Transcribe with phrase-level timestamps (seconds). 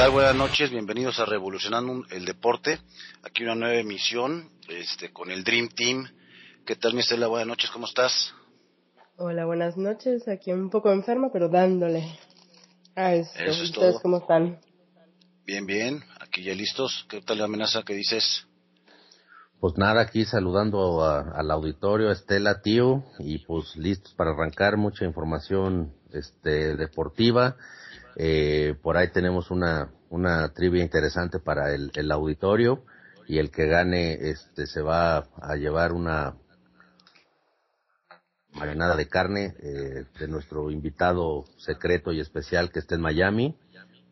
[0.00, 0.12] ¿qué tal?
[0.12, 2.78] Buenas noches, bienvenidos a Revolucionando el Deporte.
[3.22, 6.08] Aquí una nueva emisión este, con el Dream Team.
[6.64, 7.26] ¿Qué tal, mi Estela?
[7.26, 8.32] Buenas noches, ¿cómo estás?
[9.18, 10.26] Hola, buenas noches.
[10.26, 12.18] Aquí un poco enferma, pero dándole.
[12.96, 14.00] Ah, Eso es ¿Ustedes todo.
[14.00, 14.58] cómo están?
[15.44, 17.04] Bien, bien, aquí ya listos.
[17.10, 18.46] ¿Qué tal la amenaza que dices?
[19.60, 24.78] Pues nada, aquí saludando a- al auditorio, a Estela, tío, y pues listos para arrancar
[24.78, 27.58] mucha información este, deportiva.
[28.16, 32.84] Eh, por ahí tenemos una, una trivia interesante para el, el auditorio
[33.26, 36.34] y el que gane este, se va a llevar una
[38.54, 43.56] marinada de carne eh, de nuestro invitado secreto y especial que está en Miami,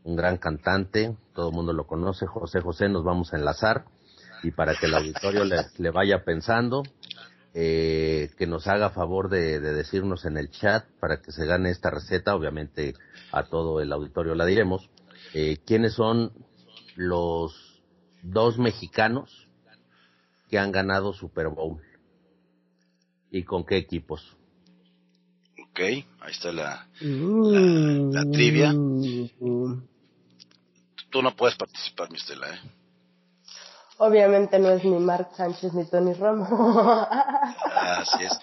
[0.05, 3.84] un gran cantante, todo el mundo lo conoce, José José, nos vamos a enlazar
[4.42, 6.83] y para que el auditorio le, le vaya pensando,
[7.61, 11.70] eh, que nos haga favor de, de decirnos en el chat para que se gane
[11.70, 12.95] esta receta, obviamente
[13.33, 14.89] a todo el auditorio la diremos,
[15.34, 16.33] eh, quiénes son
[16.95, 17.83] los
[18.23, 19.48] dos mexicanos
[20.48, 21.83] que han ganado Super Bowl
[23.33, 24.36] y con qué equipos.
[25.61, 28.73] Ok, ahí está la, la trivia.
[28.73, 29.83] Mm.
[31.11, 32.61] Tú no puedes participar, mi Estela, ¿eh?
[33.98, 36.46] Obviamente no es ni Mark Sánchez ni Tony Romo.
[37.74, 38.38] Así es.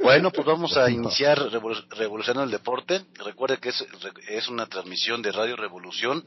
[0.00, 3.04] Bueno, pues vamos a iniciar Revol- Revolucionando el Deporte.
[3.24, 3.84] Recuerde que es,
[4.28, 6.22] es una transmisión de Radio Revolución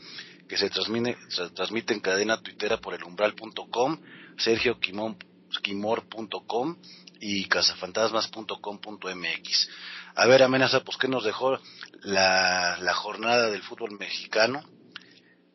[0.48, 3.98] que se transmite, en cadena tuitera por el umbral.com,
[4.38, 6.76] sergioquimor.com
[7.22, 9.70] y cazafantasmas.com.mx.
[10.16, 11.58] A ver, amenaza, pues, ¿qué nos dejó
[12.04, 14.62] la, la jornada del fútbol mexicano?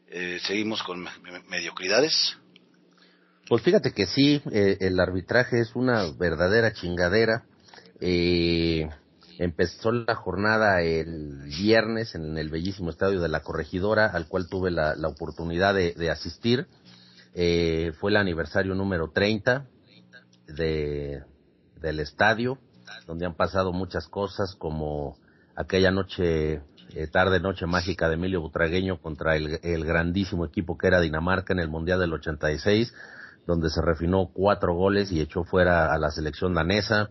[0.08, 2.38] Eh, seguimos con me- me- mediocridades.
[3.48, 7.44] Pues fíjate que sí, eh, el arbitraje es una verdadera chingadera.
[8.00, 8.88] Eh,
[9.38, 14.72] empezó la jornada el viernes en el bellísimo estadio de la Corregidora, al cual tuve
[14.72, 16.66] la, oportunidad de, de asistir.
[17.34, 19.66] Eh, fue el aniversario número 30
[20.48, 21.22] de,
[21.80, 22.58] del estadio,
[23.06, 25.18] donde han pasado muchas cosas como
[25.54, 26.62] aquella noche,
[26.94, 31.52] eh, tarde noche mágica de Emilio Butragueño contra el, el grandísimo equipo que era Dinamarca
[31.52, 32.92] en el Mundial del 86,
[33.46, 37.10] donde se refinó cuatro goles y echó fuera a la selección danesa,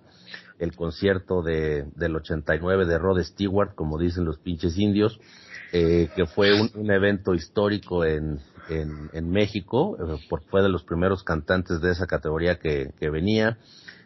[0.60, 5.20] el concierto de, del 89 de Rod Stewart, como dicen los pinches indios,
[5.74, 10.70] eh, que fue un, un evento histórico en, en, en México, eh, por- fue de
[10.70, 13.58] los primeros cantantes de esa categoría que, que venía.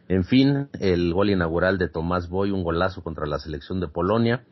[0.08, 4.44] En fin, el gol inaugural de Tomás Boy, un golazo contra la selección de Polonia.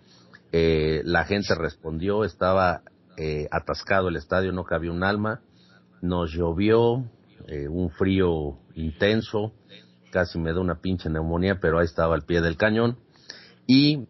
[0.51, 2.81] Eh, la gente respondió, estaba
[3.17, 5.41] eh, atascado el estadio, no cabía un alma.
[6.01, 7.05] Nos llovió,
[7.47, 9.53] eh, un frío intenso,
[10.11, 12.97] casi me da una pinche neumonía, pero ahí estaba al pie del cañón.
[13.67, 14.07] Y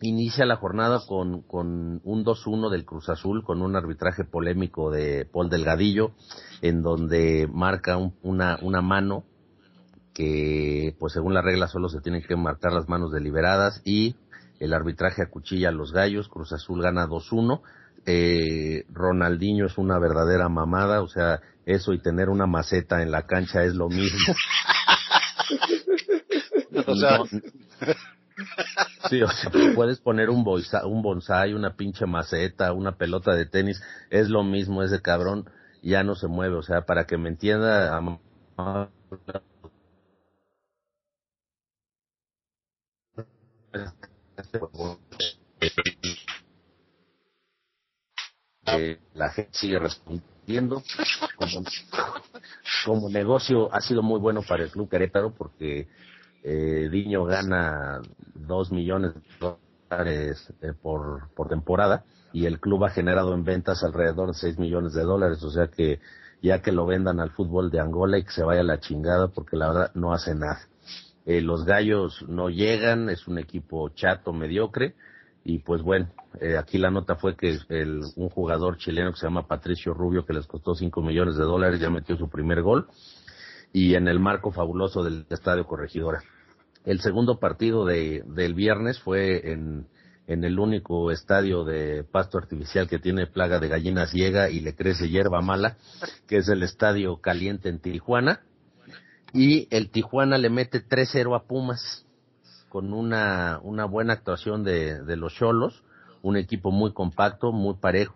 [0.00, 5.26] inicia la jornada con, con un 2-1 del Cruz Azul, con un arbitraje polémico de
[5.32, 6.12] Paul Delgadillo,
[6.62, 9.24] en donde marca un- una, una mano
[10.14, 14.16] que, pues según la regla, solo se tienen que marcar las manos deliberadas y
[14.58, 17.60] el arbitraje acuchilla a los gallos, Cruz Azul gana 2-1.
[18.06, 23.26] Eh, Ronaldinho es una verdadera mamada, o sea, eso y tener una maceta en la
[23.26, 24.18] cancha es lo mismo.
[26.86, 27.18] O sea,
[29.08, 33.46] Sí, o sea, puedes poner un, boisa- un bonsai, una pinche maceta, una pelota de
[33.46, 35.48] tenis, es lo mismo, ese cabrón
[35.82, 38.18] ya no se mueve, o sea, para que me entienda, am-
[48.76, 50.82] Eh, la gente sigue respondiendo.
[52.84, 55.88] Como, negocio ha sido muy bueno para el Club Querétaro porque
[56.42, 58.00] eh, Diño gana
[58.34, 63.82] dos millones de dólares eh, por, por temporada y el club ha generado en ventas
[63.82, 66.00] alrededor de 6 millones de dólares, o sea que
[66.42, 69.56] ya que lo vendan al fútbol de Angola y que se vaya la chingada porque
[69.56, 70.60] la verdad no hace nada.
[71.26, 74.94] Eh, los gallos no llegan, es un equipo chato, mediocre,
[75.48, 76.10] y pues bueno,
[76.42, 80.26] eh, aquí la nota fue que el, un jugador chileno que se llama Patricio Rubio,
[80.26, 82.86] que les costó 5 millones de dólares, ya metió su primer gol,
[83.72, 86.22] y en el marco fabuloso del Estadio Corregidora.
[86.84, 89.86] El segundo partido de, del viernes fue en,
[90.26, 94.74] en el único estadio de pasto artificial que tiene plaga de gallinas ciega y le
[94.74, 95.78] crece hierba mala,
[96.26, 98.42] que es el Estadio Caliente en Tijuana.
[99.32, 102.04] Y el Tijuana le mete 3-0 a Pumas
[102.68, 105.82] con una, una buena actuación de, de los Cholos,
[106.22, 108.14] un equipo muy compacto, muy parejo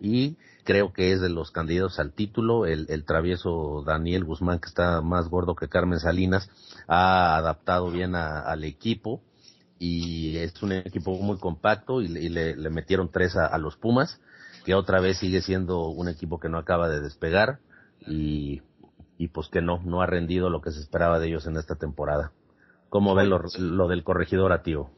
[0.00, 2.66] y creo que es de los candidatos al título.
[2.66, 6.50] El, el travieso Daniel Guzmán, que está más gordo que Carmen Salinas,
[6.86, 9.20] ha adaptado bien a- al equipo
[9.78, 14.20] y es un equipo muy compacto y, y le metieron tres a, a los Pumas
[14.64, 17.58] que otra vez sigue siendo un equipo que no acaba de despegar
[18.06, 18.60] y,
[19.16, 21.76] y pues que no, no ha rendido lo que se esperaba de ellos en esta
[21.76, 22.32] temporada.
[22.88, 24.90] ¿Cómo ven lo, lo del corregidor a tío?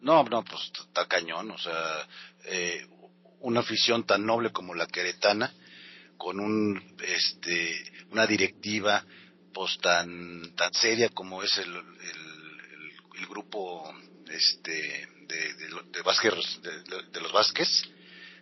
[0.00, 2.06] No, no, pues está cañón, o sea,
[2.44, 2.86] eh,
[3.40, 5.52] una afición tan noble como la queretana,
[6.16, 7.76] con un, este,
[8.12, 9.04] una directiva,
[9.52, 13.92] pues tan, tan seria como es el, el, el grupo,
[14.30, 15.54] este, de,
[15.92, 17.68] de, Vázquez, de, los Vázquez,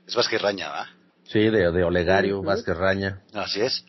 [0.06, 0.91] es Vázquez Raña, ¿va?
[1.25, 3.23] Sí, de, de Olegario, Vázquez Raña.
[3.32, 3.85] Así es.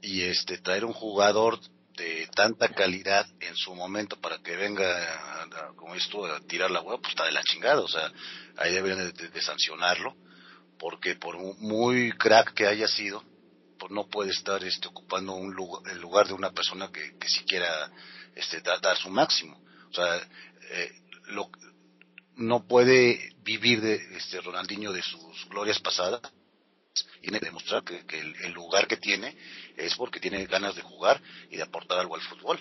[0.00, 1.58] Y este, traer un jugador
[1.98, 4.86] de tanta calidad en su momento para que venga,
[5.76, 7.80] como esto, a tirar la hueá, pues está de la chingada.
[7.80, 8.10] O sea,
[8.56, 10.16] ahí deberían de, sancionarlo,
[10.78, 13.22] porque por muy crack que haya sido,
[13.78, 17.28] pues no puede estar este, ocupando un lugar, el lugar de una persona que, que
[17.28, 17.90] siquiera
[18.34, 19.60] este, dar su máximo.
[19.90, 20.16] O sea,
[20.70, 20.92] eh,
[21.26, 21.50] lo,
[22.36, 26.20] no puede vivir de este Ronaldinho de sus glorias pasadas
[27.20, 28.04] tiene que demostrar que,
[28.44, 29.36] el, lugar que tiene
[29.76, 32.58] es porque tiene ganas de jugar y de aportar algo al fútbol.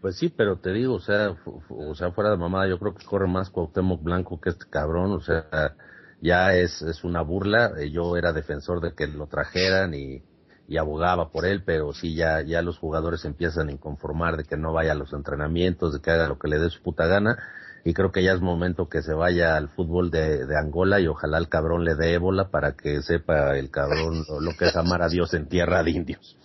[0.00, 1.36] Pues sí, pero te digo, o sea,
[1.68, 5.12] o sea, fuera de mamada, yo creo que corre más Cuauhtémoc Blanco que este cabrón,
[5.12, 5.76] o sea,
[6.20, 7.72] ya es, es una burla.
[7.78, 10.22] Eh, yo era defensor de que lo trajeran y,
[10.66, 14.56] y abogaba por él, pero sí, ya, ya los jugadores empiezan a inconformar de que
[14.56, 17.38] no vaya a los entrenamientos, de que haga lo que le dé su puta gana
[17.84, 21.08] y creo que ya es momento que se vaya al fútbol de, de Angola y
[21.08, 25.02] ojalá el cabrón le dé ébola para que sepa el cabrón lo, que es amar
[25.02, 26.36] a Dios en tierra de indios.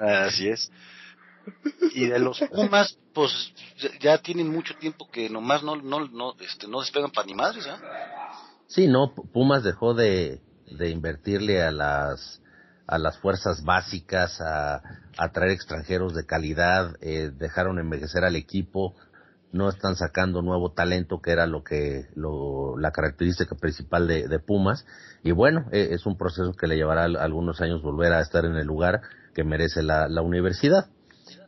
[0.00, 0.70] Así es.
[1.94, 3.52] Y de los Pumas, pues
[4.00, 7.66] ya tienen mucho tiempo que nomás no, no, no, este, no despegan para ni madres,
[7.66, 7.70] ¿eh?
[8.68, 10.40] Sí, no, Pumas dejó de,
[10.70, 12.40] de invertirle a las
[12.86, 14.82] a las fuerzas básicas, a,
[15.16, 18.96] a traer extranjeros de calidad, eh, dejaron envejecer al equipo,
[19.52, 24.38] no están sacando nuevo talento, que era lo que, lo, la característica principal de, de
[24.38, 24.86] Pumas.
[25.22, 28.56] Y bueno, e, es un proceso que le llevará algunos años volver a estar en
[28.56, 29.02] el lugar
[29.34, 30.88] que merece la, la universidad.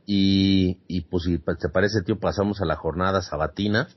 [0.05, 3.89] Y, y pues si te parece, tío, pasamos a la jornada sabatina,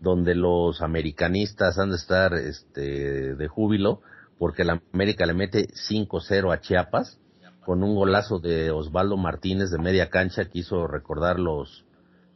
[0.00, 4.02] donde los americanistas han de estar este, de júbilo,
[4.38, 7.18] porque la América le mete 5-0 a Chiapas,
[7.64, 11.84] con un golazo de Osvaldo Martínez de media cancha que hizo recordar los,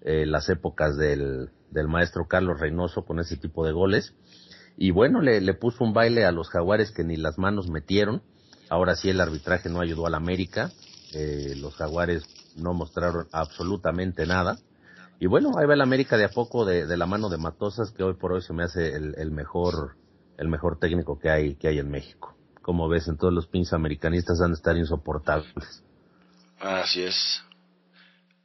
[0.04, 4.14] eh, las épocas del, del maestro Carlos Reynoso con ese tipo de goles.
[4.76, 8.22] Y bueno, le, le puso un baile a los jaguares que ni las manos metieron.
[8.68, 10.70] Ahora sí el arbitraje no ayudó al América.
[11.12, 12.24] Eh, los jaguares
[12.56, 14.58] no mostraron absolutamente nada.
[15.20, 17.92] Y bueno, ahí va el América de a poco de, de la mano de Matosas,
[17.92, 19.96] que hoy por hoy se me hace el, el, mejor,
[20.38, 22.36] el mejor técnico que hay, que hay en México.
[22.62, 25.82] Como ves, en todos los pins americanistas han de estar insoportables.
[26.58, 27.42] Así es.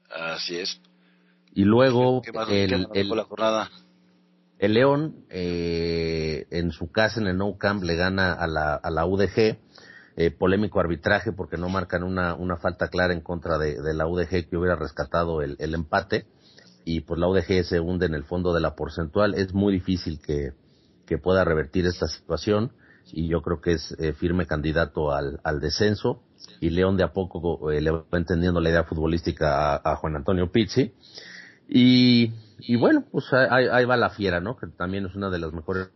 [0.10, 0.80] Así es.
[1.54, 8.34] Y luego el, el, León eh, en su casa en el Nou Camp le gana
[8.34, 9.58] a la, a la UDG.
[10.22, 14.06] Eh, polémico arbitraje porque no marcan una, una falta clara en contra de, de la
[14.06, 16.26] UDG que hubiera rescatado el, el, empate
[16.84, 19.34] y pues la UDG se hunde en el fondo de la porcentual.
[19.34, 20.52] Es muy difícil que,
[21.06, 22.74] que pueda revertir esta situación
[23.14, 26.22] y yo creo que es eh, firme candidato al, al descenso
[26.60, 30.18] y León de a poco eh, le va entendiendo la idea futbolística a, a Juan
[30.18, 30.94] Antonio Pizzi
[31.70, 34.58] y, y bueno, pues ahí, ahí, va la fiera, ¿no?
[34.58, 35.90] Que también es una de las mejores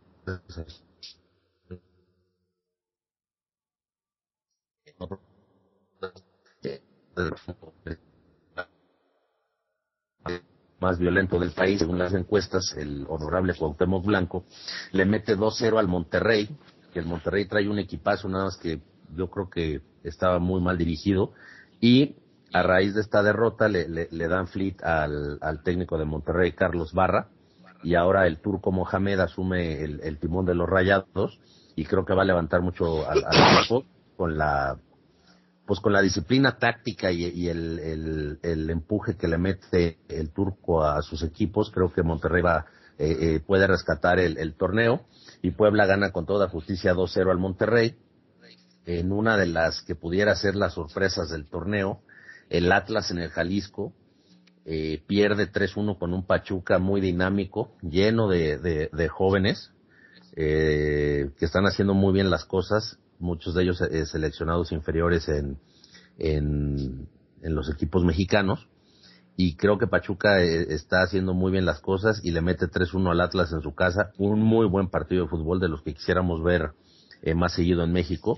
[10.80, 14.46] más violento del país, según las encuestas, el honorable Cuauhtémoc Blanco,
[14.92, 16.50] le mete 2-0 al Monterrey,
[16.94, 18.82] que el Monterrey trae un equipazo, nada más que
[19.15, 21.34] yo creo que estaba muy mal dirigido,
[21.80, 22.18] y
[22.53, 27.27] a raíz de esta derrota le, dan fleet al, técnico de Monterrey, Carlos Barra,
[27.81, 31.39] y ahora el turco Mohamed asume el, timón de los rayados
[31.75, 34.77] y creo que va a levantar mucho al, equipo con la
[35.65, 41.24] pues con la disciplina táctica y, el, empuje que le mete el turco a sus
[41.24, 42.65] equipos, creo que Monterrey va,
[43.00, 45.05] eh, eh, puede rescatar el, el, torneo
[45.41, 47.95] y Puebla gana con toda justicia 2-0 al Monterrey
[48.86, 52.01] en una de las que pudiera ser las sorpresas del torneo
[52.53, 53.93] el Atlas en el Jalisco
[54.65, 59.72] eh, pierde 3-1 con un Pachuca muy dinámico, lleno de, jóvenes
[60.36, 65.57] eh, que están haciendo muy bien las cosas, muchos de ellos eh, seleccionados inferiores en,
[66.19, 67.10] en,
[67.41, 68.67] en, los equipos mexicanos.
[69.36, 73.10] Y creo que Pachuca eh, está haciendo muy bien las cosas y le mete 3-1
[73.12, 74.12] al Atlas en su casa.
[74.19, 76.74] Un muy buen partido de fútbol de los que quisiéramos ver
[77.24, 78.38] eh, más seguido en México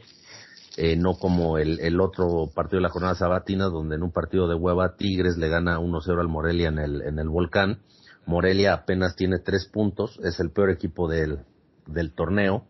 [0.77, 4.48] eh, no como el, el, otro partido de la jornada sabatina, donde en un partido
[4.48, 7.79] de hueva Tigres le gana 1-0 al Morelia en el, en el Volcán.
[8.25, 11.39] Morelia apenas tiene tres puntos, es el peor equipo del,
[11.86, 12.65] del torneo.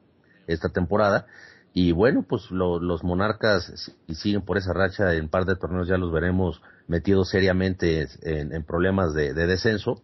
[0.48, 1.26] esta temporada.
[1.74, 5.98] Y bueno, pues los monarcas, si siguen por esa racha, en par de torneos ya
[5.98, 10.02] los veremos metidos seriamente en, problemas de, descenso.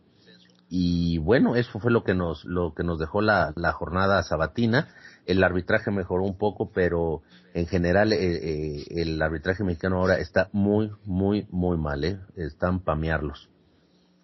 [0.74, 4.88] Y bueno, eso fue lo que nos, lo que nos dejó la, la jornada sabatina.
[5.25, 7.22] El arbitraje mejoró un poco, pero
[7.54, 12.20] en general eh, eh, el arbitraje mexicano ahora está muy, muy, muy mal, ¿eh?
[12.38, 13.50] Están pamearlos.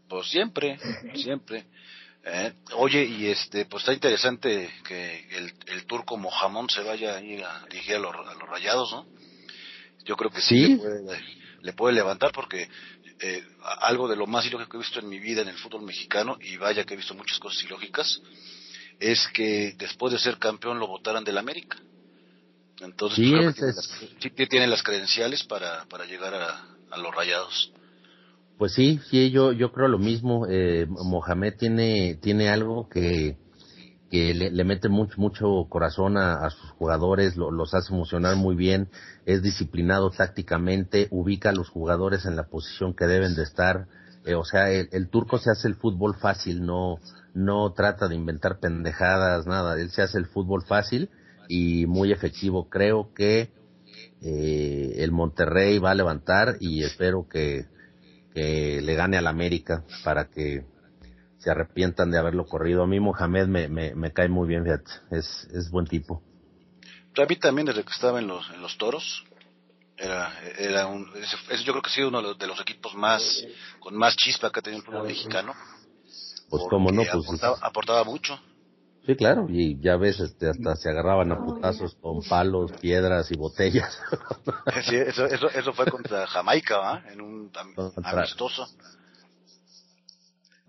[0.08, 0.80] Pues siempre,
[1.16, 1.66] siempre.
[2.24, 7.20] Eh, oye, y este, pues está interesante que el, el turco Mojamón se vaya a
[7.20, 8.14] dirigir a los,
[8.50, 9.06] rayados, ¿no?
[10.06, 10.80] Yo creo que sí,
[11.62, 12.70] Le, puede, levantar porque
[13.20, 13.44] eh,
[13.82, 16.38] algo de lo más ilógico que he visto en mi vida en el fútbol mexicano,
[16.42, 18.22] y vaya que he visto muchas cosas ilógicas,
[19.00, 21.78] es que después de ser campeón lo votaran del América.
[22.80, 27.72] Entonces, sí, que tiene, las, credenciales para, para llegar a los rayados.
[28.58, 30.48] Pues sí, sí, yo, yo creo lo mismo.
[30.50, 33.38] Eh, Mohamed tiene, tiene algo que,
[34.10, 38.90] que le, mete mucho, mucho corazón a, sus jugadores, los hace emocionar muy bien,
[39.26, 43.88] es disciplinado tácticamente, ubica a los jugadores en la posición que deben de estar.
[44.26, 47.00] Eh, o sea, el, turco se hace el fútbol fácil, no,
[47.34, 49.80] no trata de inventar pendejadas, nada.
[49.80, 51.10] Él se hace el fútbol fácil
[51.50, 52.70] y muy efectivo.
[52.70, 53.52] Creo que
[54.22, 57.66] eh, el Monterrey va a levantar y espero que
[58.38, 60.64] que le gane al América para que
[61.38, 62.84] se arrepientan de haberlo corrido.
[62.84, 66.22] A mí Mohamed me, me, cae muy bien, fíjate, es, es buen tipo.
[67.18, 69.26] A mí también desde que estaba en los, en los toros,
[69.98, 73.44] era, era un, yo creo que ha sido uno de los equipos más,
[73.80, 75.54] con más chispa que ha tenido el fútbol mexicano.
[76.50, 78.40] Pues como no, pues aportaba, aportaba mucho.
[79.08, 83.38] Sí, claro, y ya ves, este, hasta se agarraban a putazos con palos, piedras y
[83.38, 84.00] botellas.
[84.84, 87.04] Sí, eso, eso, eso fue contra Jamaica.
[87.10, 87.52] En un
[88.04, 88.68] amistoso.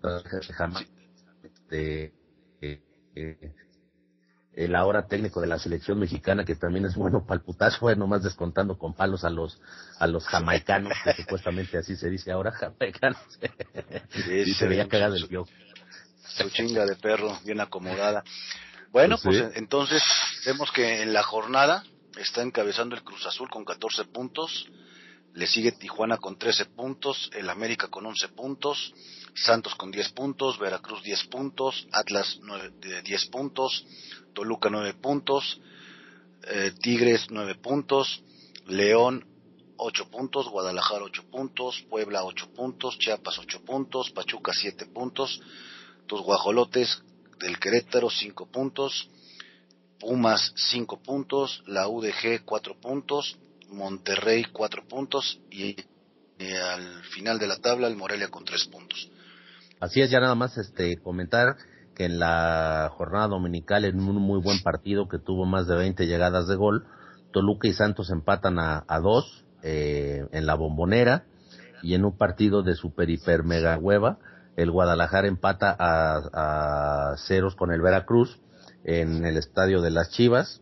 [0.01, 0.91] Jamaica.
[1.71, 2.11] Eh,
[2.61, 3.53] eh,
[4.53, 7.99] el ahora técnico de la selección mexicana, que también es bueno para el putazo, bueno,
[7.99, 9.61] nomás descontando con palos a los
[9.99, 13.21] a los jamaicanos, que supuestamente así se dice ahora, jamaicanos.
[14.09, 15.49] Sí, se veía cagado el piojo
[16.43, 18.23] su chinga de perro bien acomodada.
[18.91, 20.01] Bueno, pues, pues entonces
[20.45, 21.83] vemos que en la jornada
[22.17, 24.67] está encabezando el Cruz Azul con 14 puntos,
[25.33, 28.93] le sigue Tijuana con 13 puntos, el América con 11 puntos,
[29.33, 33.85] Santos con 10 puntos, Veracruz 10 puntos, Atlas 9, 10 puntos,
[34.33, 35.61] Toluca 9 puntos,
[36.43, 38.21] eh, Tigres 9 puntos,
[38.67, 39.25] León
[39.77, 45.41] 8 puntos, Guadalajara 8 puntos, Puebla 8 puntos, Chiapas 8 puntos, Pachuca 7 puntos,
[46.09, 47.01] los guajolotes
[47.39, 49.09] del Querétaro 5 puntos,
[49.99, 53.37] Pumas 5 puntos, la UDG 4 puntos,
[53.69, 55.75] Monterrey 4 puntos y,
[56.39, 59.09] al final de la tabla el Morelia con 3 puntos.
[59.79, 61.55] Así es, ya nada más este comentar
[61.95, 66.05] que en la jornada dominical en un muy buen partido que tuvo más de 20
[66.05, 66.85] llegadas de gol,
[67.31, 71.25] Toluca y Santos empatan a, dos eh, en la bombonera
[71.81, 74.17] y en un partido de super hiper mega hueva
[74.55, 78.41] el Guadalajara empata a, ceros con el Veracruz
[78.83, 80.61] en el estadio de las Chivas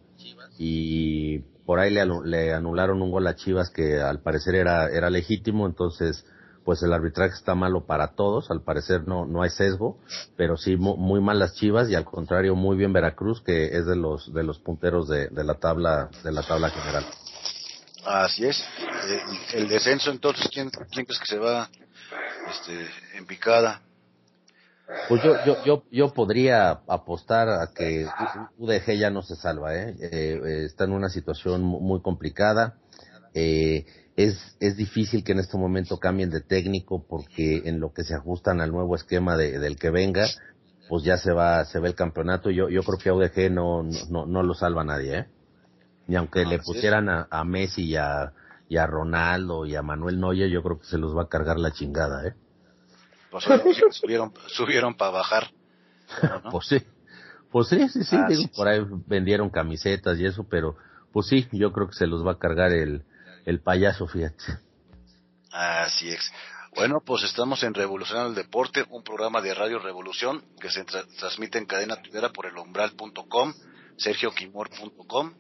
[0.60, 5.66] y por ahí le, anularon un gol a Chivas que al parecer era, era legítimo,
[5.66, 6.26] entonces
[6.68, 10.02] pues el arbitraje está malo para todos, al parecer no, no hay sesgo,
[10.36, 13.96] pero sí muy, mal las Chivas y al contrario muy bien Veracruz que es de
[13.96, 17.06] los de los punteros de, la tabla de la tabla general.
[18.04, 18.60] Así es.
[18.60, 19.22] Eh,
[19.54, 21.70] el descenso entonces quién quién crees que se va
[22.50, 23.82] este en picada?
[25.08, 28.06] Pues yo, yo, yo, yo podría apostar a que
[28.58, 29.96] UDG ya no se salva, ¿eh?
[30.02, 32.76] eh está en una situación muy complicada.
[33.40, 38.04] Eh, es, es difícil que en este momento cambien de técnico porque en lo que
[38.04, 40.26] se ajustan al nuevo esquema de, del que venga,
[40.90, 42.50] pues ya se va, se ve el campeonato.
[42.50, 45.28] Yo, yo creo que a UDG no, no, no lo salva nadie, ¿eh?
[46.08, 48.34] Ni aunque le pusieran a, a Messi y a,
[48.68, 51.60] y a Ronaldo y a Manuel Neuer, yo creo que se los va a cargar
[51.60, 52.34] la chingada, ¿eh?
[53.30, 53.44] Pues
[53.92, 55.44] subieron, subieron para bajar.
[56.50, 56.82] Pues sí,
[57.52, 60.76] pues sí, sí, sí, ah, por ahí vendieron camisetas y eso, pero
[61.12, 63.04] pues sí, yo creo que se los va a cargar el,
[63.48, 64.44] el payaso, fíjate.
[65.52, 66.32] Así es.
[66.76, 71.58] Bueno, pues estamos en Revolucionando el Deporte, un programa de Radio Revolución que se transmite
[71.58, 73.54] en cadena primera por el umbral.com,
[73.96, 75.34] sergioquimor.com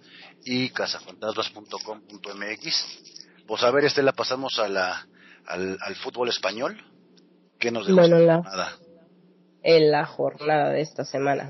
[0.46, 3.44] y cazafantasmas.com.mx.
[3.46, 5.06] Pues a ver, este la pasamos a la,
[5.46, 6.82] al, al fútbol español.
[7.60, 8.42] ¿Qué nos bueno, la,
[9.64, 11.50] en la jornada de esta semana?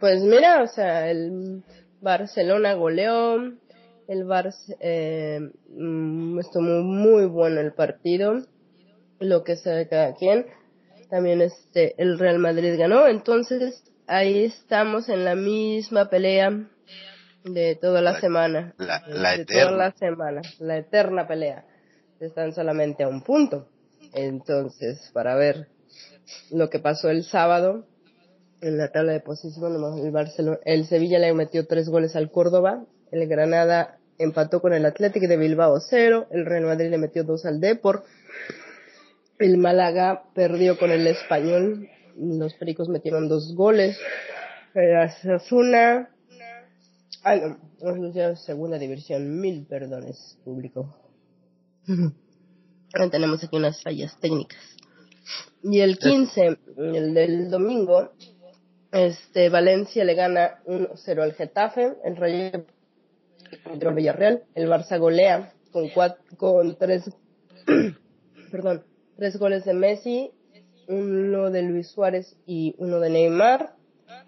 [0.00, 1.62] Pues mira, o sea, el
[2.00, 3.36] Barcelona goleó,
[4.08, 8.42] el Barça eh, mm, estuvo muy bueno el partido,
[9.18, 10.46] lo que sea de cada quien.
[11.10, 16.68] También este el Real Madrid ganó, entonces ahí estamos en la misma pelea
[17.44, 18.74] de toda la, semana.
[18.78, 21.64] La, de toda la semana, la eterna pelea.
[22.18, 23.68] Están solamente a un punto.
[24.14, 25.68] Entonces, para ver
[26.50, 27.86] lo que pasó el sábado
[28.60, 32.84] en la tabla de posición, el, Barcelona, el Sevilla le metió tres goles al Córdoba,
[33.10, 37.44] el Granada empató con el Atlético de Bilbao cero, el Real Madrid le metió dos
[37.44, 38.04] al Depor,
[39.38, 43.98] el Málaga perdió con el Español, los Pericos metieron dos goles,
[44.74, 46.10] el Asuna,
[47.24, 50.96] ah no, segunda división, mil perdones, público.
[53.10, 54.58] tenemos aquí unas fallas técnicas.
[55.62, 58.12] Y el 15, el del domingo,
[58.92, 62.64] este Valencia le gana 1-0 al Getafe, el Rayo
[63.64, 67.10] contra Villarreal, el Barça golea con cuatro, con tres
[68.50, 68.84] perdón,
[69.16, 70.30] tres goles de Messi,
[70.88, 73.74] uno de Luis Suárez y uno de Neymar.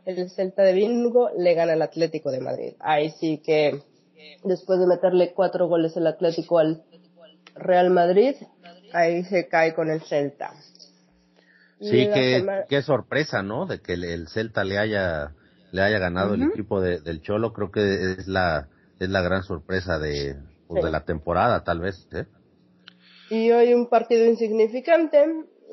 [0.05, 2.73] El Celta de Vigo le gana al Atlético de Madrid.
[2.81, 3.81] Ahí sí que
[4.45, 6.83] después de meterle cuatro goles el Atlético al
[7.55, 8.35] Real Madrid,
[8.93, 10.53] ahí se cae con el Celta.
[11.81, 12.09] Sí,
[12.69, 13.67] qué, sorpresa, ¿no?
[13.67, 15.33] De que el, Celta le haya
[15.71, 19.99] le haya ganado el equipo del Cholo, creo que es la es la gran sorpresa
[19.99, 20.37] de,
[20.67, 22.07] pues, de la temporada, tal vez.
[22.13, 22.27] ¿eh?
[23.31, 25.25] Y hoy un partido insignificante,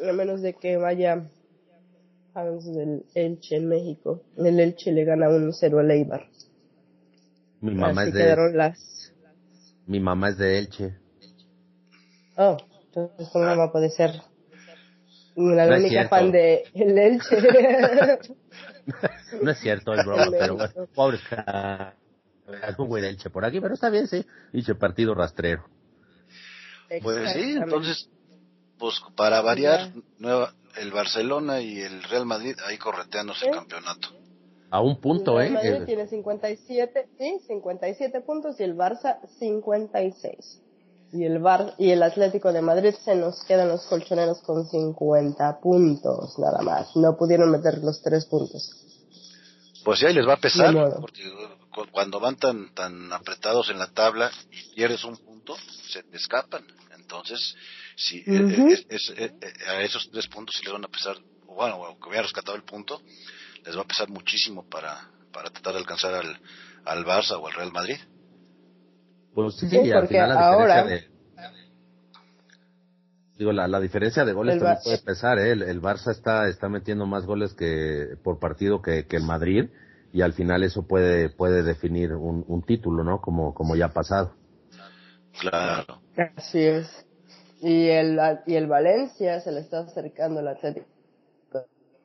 [0.08, 1.26] a menos de que vaya
[2.34, 4.24] a del Elche en México.
[4.38, 6.28] El Elche le gana 1-0 al Eibar.
[7.62, 9.14] Mi mamá es de las...
[9.88, 10.98] Mi mamá es de Elche.
[12.38, 14.12] Oh, entonces tu mamá puede ser
[15.36, 17.38] la única fan de el Elche.
[19.42, 20.58] no es cierto, es broma, pero
[20.96, 21.24] pobre es
[22.78, 24.26] un güey Elche por aquí, pero está bien, sí.
[24.54, 25.66] Dice partido rastrero.
[27.02, 28.10] Pues sí, entonces,
[28.78, 34.10] pues para variar, nueva, el Barcelona y el Real Madrid ahí correteándose el campeonato.
[34.70, 35.48] A un punto, ¿eh?
[35.48, 40.62] El Madrid tiene 57, sí, 57 puntos y el Barça 56.
[41.14, 45.60] Y el Bar y el Atlético de Madrid se nos quedan los colchoneros con 50
[45.62, 46.96] puntos, nada más.
[46.96, 48.86] No pudieron meter los tres puntos.
[49.86, 51.22] Pues ya ahí les va a pesar, porque
[51.92, 55.56] cuando van tan tan apretados en la tabla y pierdes un punto,
[55.90, 56.66] se te escapan.
[56.98, 57.56] Entonces,
[57.96, 62.00] si eh, eh, eh, a esos tres puntos si les van a pesar, bueno, o
[62.00, 63.02] que hubiera rescatado el punto,
[63.64, 66.40] les va a pesar muchísimo para, para tratar de alcanzar al,
[66.86, 67.98] al Barça o al Real Madrid.
[69.34, 70.84] Pues sí, al final la ahora...
[70.84, 71.16] diferencia de
[73.38, 75.52] digo la, la diferencia de goles también puede pesar ¿eh?
[75.52, 79.66] el, el, Barça está está metiendo más goles que por partido que, que el Madrid
[80.16, 83.20] y al final eso puede puede definir un, un título, ¿no?
[83.20, 84.32] Como como ya ha pasado.
[85.42, 86.00] Claro.
[86.38, 86.88] Así es.
[87.62, 90.88] Y el y el Valencia se le está acercando al Atlético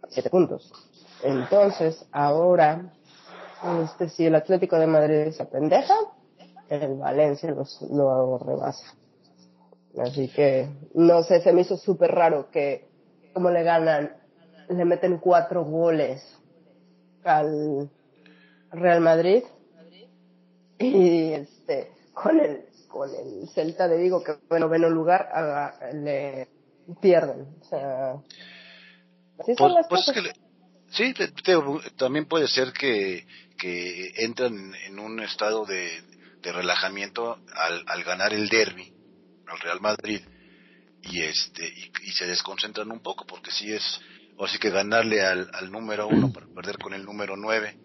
[0.09, 0.73] siete puntos.
[1.23, 2.93] Entonces, ahora
[3.85, 5.95] este si el Atlético de Madrid se pendeja,
[6.69, 8.93] el Valencia los, lo rebasa.
[9.99, 12.89] Así que, no sé, se me hizo súper raro que
[13.33, 14.17] como le ganan,
[14.69, 16.25] le meten cuatro goles
[17.23, 17.89] al,
[18.73, 19.43] Real Madrid
[20.79, 25.29] y este con el con el Celta de Vigo que bueno noveno lugar
[25.95, 26.49] le
[27.01, 28.15] pierden o sea
[29.39, 30.25] así son las pues cosas.
[30.91, 31.15] sí
[31.97, 33.27] también puede ser que
[33.59, 35.91] que entran en un estado de,
[36.43, 38.93] de relajamiento al, al ganar el derby
[39.47, 40.21] al Real Madrid
[41.03, 44.01] y este y, se desconcentran un poco porque si es
[44.37, 47.77] o sí que ganarle al, al número uno para perder con el número nueve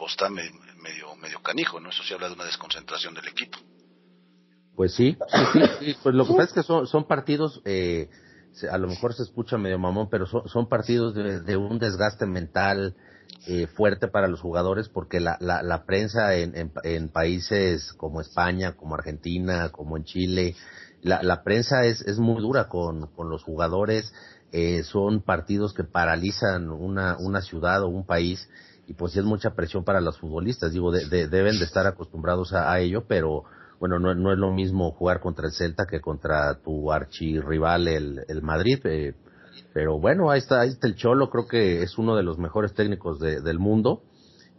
[0.00, 1.90] pues está medio, medio canijo, ¿no?
[1.90, 3.58] Eso sí habla de una desconcentración del equipo.
[4.74, 5.14] Pues sí,
[5.78, 8.08] sí, pues lo que pasa es que son, son partidos, eh,
[8.70, 12.96] a lo mejor se escucha medio mamón, pero son, son partidos de, un desgaste mental
[13.46, 18.76] eh, fuerte para los jugadores porque la, la, la prensa en, en, países como España,
[18.76, 20.56] como Argentina, como en Chile,
[21.02, 24.14] la, la prensa es, es muy dura con, con los jugadores,
[24.52, 28.48] eh, son partidos que paralizan una, una ciudad o un país
[28.90, 32.76] y pues sí es mucha presión para los futbolistas, digo, deben de estar acostumbrados a,
[32.80, 33.44] ello, pero
[33.78, 38.24] bueno, no, no, es lo mismo jugar contra el Celta que contra tu archirrival, el,
[38.26, 39.14] el Madrid, eh,
[39.72, 42.74] pero bueno, ahí está, ahí está el Cholo, creo que es uno de los mejores
[42.74, 44.02] técnicos del mundo,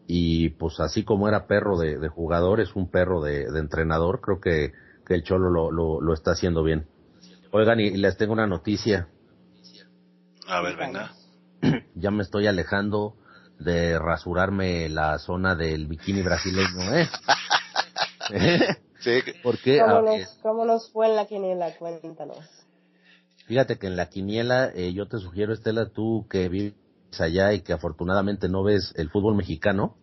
[0.08, 4.72] y pues así como era perro de, jugador, es un perro de, entrenador, creo que,
[5.06, 6.88] que el Cholo lo, lo, lo está haciendo bien.
[7.52, 9.10] Oigan, y les tengo una noticia.
[10.48, 11.12] A ver, venga.
[11.96, 13.18] Ya me estoy alejando
[13.64, 17.10] de rasurarme la zona del bikini brasileño, ¿eh?
[19.00, 19.20] sí.
[19.44, 19.80] ¿Por qué?
[19.80, 21.76] ¿Cómo, ah, nos, ¿Cómo, nos, fue en la quiniela?
[21.78, 22.40] Cuéntanos.
[23.48, 26.76] Fíjate que en la quiniela eh, yo te sugiero, Estela, tú que vives
[27.20, 29.98] allá y que afortunadamente no ves el fútbol mexicano,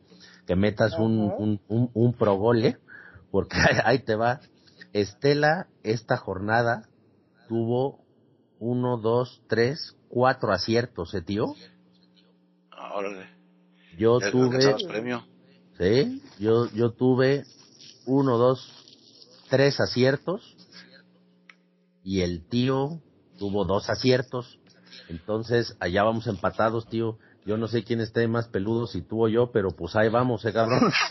[0.46, 2.78] que metas un, un, un, un pro gole,
[3.30, 4.40] porque ahí te va.
[4.92, 6.88] Estela, esta jornada
[7.48, 8.04] tuvo
[8.58, 11.54] uno, dos, tres, cuatro aciertos, ¿eh, tío?
[12.94, 13.37] Órale.
[13.98, 15.26] Yo tuve, premio.
[15.76, 17.44] sí, yo, yo tuve
[18.06, 18.72] uno, dos,
[19.50, 20.56] tres aciertos
[22.04, 23.00] y el tío
[23.38, 24.58] tuvo dos aciertos.
[25.08, 27.18] Entonces, allá vamos empatados, tío.
[27.44, 30.44] Yo no sé quién esté más peludo, si tú o yo, pero pues ahí vamos,
[30.44, 30.92] eh, cabrón.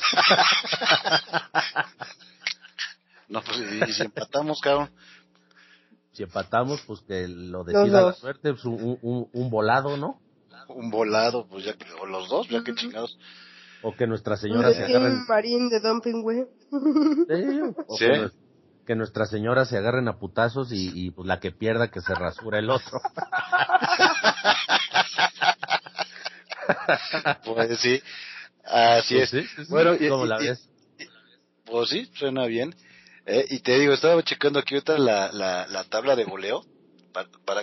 [3.30, 4.90] No, pues, y, y si empatamos, cabrón.
[6.14, 10.22] si empatamos, pues que lo decida la suerte, pues un, un, un volado, ¿no?
[10.70, 13.18] Un volado, pues ya que, o los dos, ya que chingados.
[13.84, 16.46] O que Nuestra Señora se Un agarren, marín de dumping, güey.
[16.70, 18.06] Sí, o Sí.
[18.06, 18.34] que, nues-
[18.86, 22.14] que Nuestra Señora se agarren a putazos y, y pues la que pierda que se
[22.16, 23.00] rasura el otro.
[27.46, 28.02] Pues sí,
[28.66, 29.30] así Pues es.
[29.30, 29.72] sí, sí, sí.
[29.72, 30.70] Bueno, y- ¿Cómo y- la y- ves?
[31.66, 32.74] Pues sí, suena bien.
[33.26, 36.64] Eh, y te digo, estaba checando aquí ahorita la, la, la tabla de goleo,
[37.14, 37.62] para, para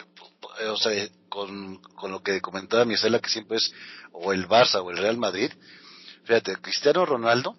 [0.69, 3.73] o sea, con, con lo que comentaba mi Estela, que siempre es
[4.13, 5.51] o el Barça o el Real Madrid.
[6.25, 7.57] Fíjate, Cristiano Ronaldo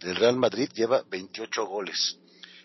[0.00, 2.18] del Real Madrid lleva 28 goles.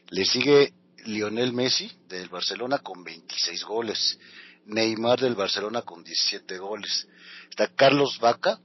[0.10, 0.74] Le sigue
[1.06, 4.20] Lionel Messi del Barcelona con 26 goles.
[4.66, 7.08] Neymar del Barcelona con 17 goles.
[7.50, 8.60] Está Carlos Vaca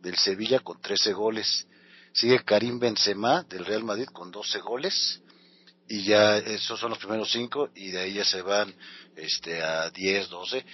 [0.00, 1.66] del Sevilla con 13 goles.
[2.12, 5.22] Sigue Karim Benzema del Real Madrid con 12 goles.
[5.88, 8.74] Y ya esos son los primeros cinco y de ahí ya se van
[9.14, 10.64] este a 10, 12.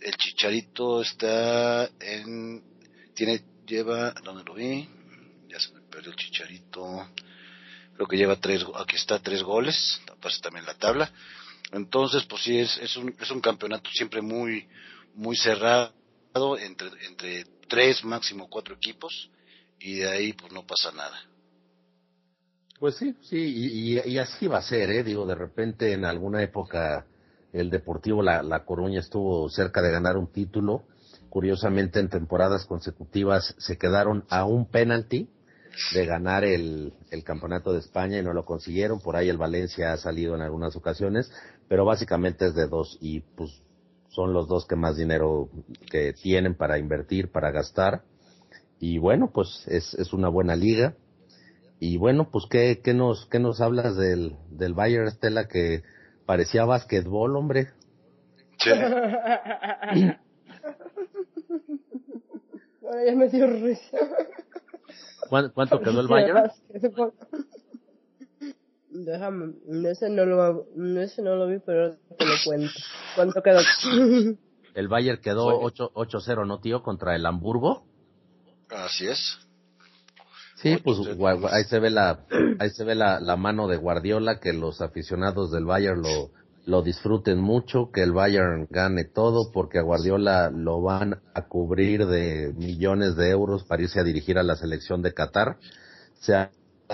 [0.00, 2.62] El Chicharito está en
[3.14, 4.88] tiene lleva ¿dónde lo vi?
[5.48, 7.08] Ya se me perdió el Chicharito.
[7.94, 11.12] Creo que lleva tres, aquí está tres goles, aparece también la tabla.
[11.72, 14.68] Entonces, pues sí es es un es un campeonato siempre muy
[15.14, 15.92] muy cerrado
[16.58, 19.30] entre entre tres máximo cuatro equipos
[19.78, 21.29] y de ahí pues no pasa nada.
[22.80, 25.04] Pues sí, sí, y, y- así va a ser, ¿eh?
[25.04, 27.06] Digo, de repente en alguna época
[27.52, 30.84] el Deportivo La, La Coruña estuvo cerca de ganar un título.
[31.28, 35.28] Curiosamente, en temporadas consecutivas se quedaron a un penalti
[35.94, 39.00] de ganar el, el campeonato de España y no lo consiguieron.
[39.00, 41.30] Por ahí el Valencia ha salido en algunas ocasiones,
[41.68, 43.50] pero básicamente es de dos y pues
[44.10, 45.50] son los dos que más dinero
[45.90, 48.02] que tienen para invertir, para gastar.
[48.80, 50.94] Y bueno, pues es, es una buena liga.
[51.80, 55.82] Y bueno, pues ¿qué, qué nos, qué nos hablas del, del Bayern Estela que
[56.26, 57.70] parecía básquetbol, hombre?
[58.58, 58.70] Sí.
[62.82, 63.96] Ahora ya me dio risa.
[65.28, 66.50] ¿Cuán- ¿Cuánto quedó el Bayern?
[68.90, 69.54] Déjame,
[69.88, 70.66] ese no lo,
[71.00, 72.72] ese no lo vi, pero te lo cuento.
[73.14, 73.60] ¿Cuánto quedó?
[74.74, 75.58] El Bayern quedó Oye.
[75.62, 76.82] 8 8-0, ¿no, tío?
[76.82, 77.84] Contra el Hamburgo.
[78.68, 79.38] Así es.
[80.62, 82.26] Sí, pues gua- ahí se ve la,
[82.58, 86.30] ahí se ve la, la mano de Guardiola, que los aficionados del Bayern lo,
[86.66, 92.06] lo disfruten mucho, que el Bayern gane todo, porque a Guardiola lo van a cubrir
[92.06, 95.56] de millones de euros para irse a dirigir a la selección de Qatar.
[96.20, 96.50] Se habla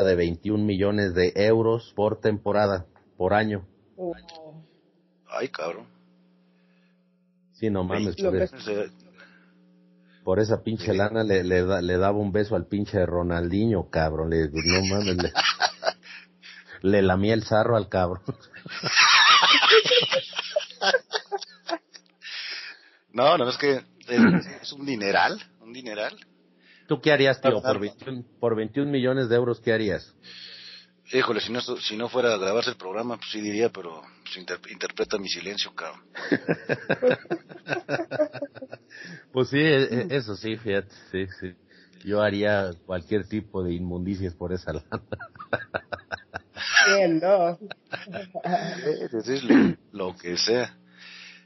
[0.09, 3.67] de 21 millones de euros por temporada, por año.
[5.29, 5.87] Ay, cabrón.
[7.55, 8.39] Sí, no mames, Lo que-
[10.27, 14.31] por esa pinche lana le, le, da- le daba un beso al pinche Ronaldinho, cabrón.
[14.31, 15.33] Le, no mames, le,
[16.83, 18.23] le lamía el zarro al cabrón.
[23.13, 23.83] No, no, es que
[24.63, 26.17] es un dineral, un dineral.
[26.89, 27.63] ¿Tú qué harías, tío?
[27.63, 30.13] Por 21, por 21 millones de euros, ¿qué harías?
[31.13, 34.37] Híjole, si no, si no fuera a grabarse el programa, pues sí diría, pero pues,
[34.39, 36.01] inter- interpreta mi silencio, cabrón.
[39.33, 41.55] Pues sí, e- e- eso sí, fíjate, sí, sí.
[42.05, 45.03] Yo haría cualquier tipo de inmundicias por esa lana.
[46.87, 47.59] Bien, no.
[49.13, 50.79] Decirle lo que sea.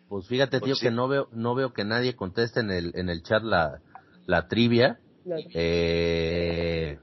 [0.09, 0.87] Pues fíjate, tío, Pues sí.
[0.87, 3.81] que no veo, no veo que nadie conteste en el, en el chat la,
[4.27, 4.99] la trivia.
[5.25, 5.37] No.
[5.55, 6.99] Eh,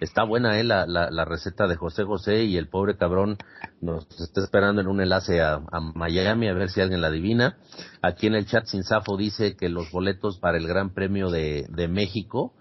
[0.00, 3.36] está buena, eh, la, receta de José José y el pobre cabrón
[3.80, 5.60] nos está esperando en un enlace a,
[5.94, 7.58] Miami a ver si alguien la adivina.
[8.02, 12.54] Aquí en el chat Sinzafo dice que los boletos para el Gran Premio de, México,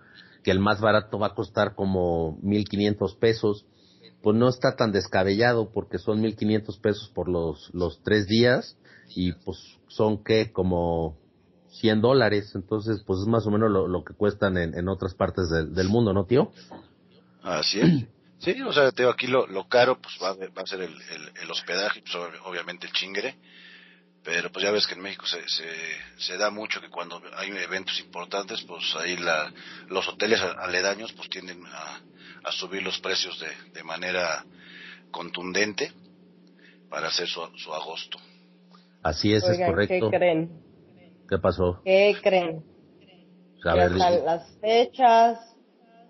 [0.44, 3.66] que el más barato va a costar como 1.500 pesos.
[4.22, 8.78] Pues no está tan descabellado porque son 1.500 pesos por los, los tres días
[9.16, 11.18] y pues son que como
[11.70, 12.52] 100 dólares.
[12.56, 16.26] Entonces pues es más o menos lo, que cuestan en, otras partes del mundo, ¿no,
[16.26, 16.52] tío?
[17.44, 18.06] Así es.
[18.40, 20.82] Sí, o sea, te digo, aquí lo, lo caro pues va, a- va a ser
[20.82, 23.36] el, el, el hospedaje, pues ob- obviamente el chingre.
[24.24, 25.42] pero pues ya ves que en México se,
[26.18, 29.52] se, da mucho que cuando hay eventos importantes, pues ahí la,
[29.90, 32.02] los hoteles aledaños pues tienden a,
[32.52, 34.46] subir los precios de, de manera
[35.12, 35.92] contundente
[36.90, 38.20] para hacer su, su agosto.
[39.02, 40.12] Así es, es correcto.
[40.12, 40.52] ¿Qué creen?
[41.30, 41.82] ¿Qué pasó?
[41.84, 42.64] ¿Qué creen?
[43.64, 45.40] ya están las fechas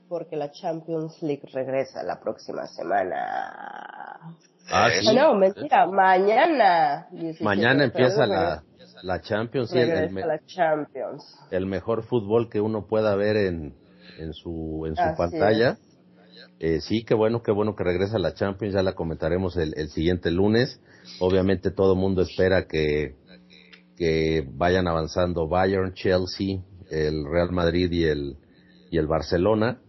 [0.07, 4.19] porque la Champions League regresa la próxima semana.
[4.69, 5.15] Ah, sí.
[5.15, 7.07] No, mentira, mañana.
[7.41, 8.63] Mañana empieza la,
[9.03, 9.73] la Champions.
[9.73, 11.23] el, la Champions.
[11.51, 13.75] El mejor fútbol que uno pueda ver en,
[14.19, 15.77] en su, en su pantalla.
[16.59, 19.89] Eh, sí, qué bueno, qué bueno que regresa la Champions, ya la comentaremos el, el
[19.89, 20.81] siguiente lunes.
[21.19, 23.15] Obviamente todo el mundo espera que,
[23.95, 28.37] que vayan avanzando Bayern, Chelsea, el Real Madrid y el,
[28.89, 29.79] y el Barcelona.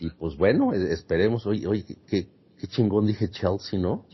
[0.00, 1.46] Y pues bueno, e, esperemos.
[1.46, 4.06] Oye, oye qué, qué chingón dije Chelsea, ¿no?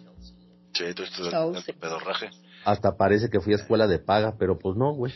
[0.75, 2.31] Sí, esto pedorraje.
[2.65, 5.13] Hasta parece que fui a escuela de paga, pero pues no, güey.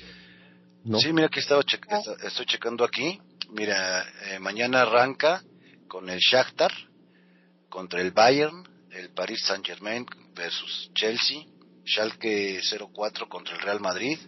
[0.85, 0.99] No.
[0.99, 2.01] Sí, mira que estaba ah.
[2.25, 3.21] estoy checando aquí.
[3.51, 5.43] Mira, eh, mañana arranca
[5.89, 6.73] con el Shakhtar
[7.69, 11.45] contra el Bayern, el Paris Saint-Germain versus Chelsea,
[11.85, 12.61] Schalke
[12.93, 14.19] 04 contra el Real Madrid,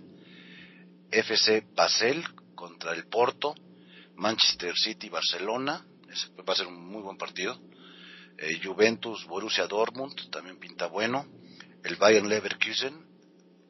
[1.10, 2.24] FC Basel
[2.54, 3.54] contra el Porto,
[4.16, 7.58] Manchester City Barcelona, ese va a ser un muy buen partido,
[8.38, 11.26] eh, Juventus Borussia Dortmund, también pinta bueno,
[11.84, 12.94] el Bayern Leverkusen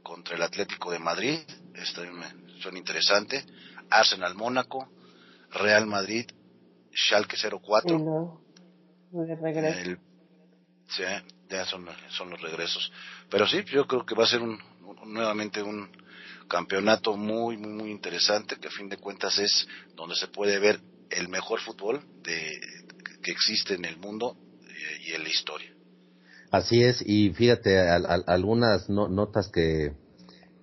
[0.03, 1.39] contra el Atlético de Madrid,
[1.75, 2.09] este
[2.61, 3.45] suena interesante,
[3.91, 4.89] Arsenal Mónaco,
[5.51, 6.27] Real Madrid,
[6.93, 8.41] Schalke 04.
[9.79, 9.99] El,
[10.89, 11.03] sí,
[11.49, 12.93] ya son, son los regresos.
[13.31, 14.59] Pero sí, yo creo que va a ser un,
[15.05, 15.89] nuevamente un
[16.49, 20.81] campeonato muy, muy, muy interesante, que a fin de cuentas es donde se puede ver
[21.11, 22.61] el mejor fútbol de,
[23.23, 24.37] que existe en el mundo
[25.05, 25.73] y, en la historia.
[26.51, 29.93] Así es, y fíjate, algunas notas que,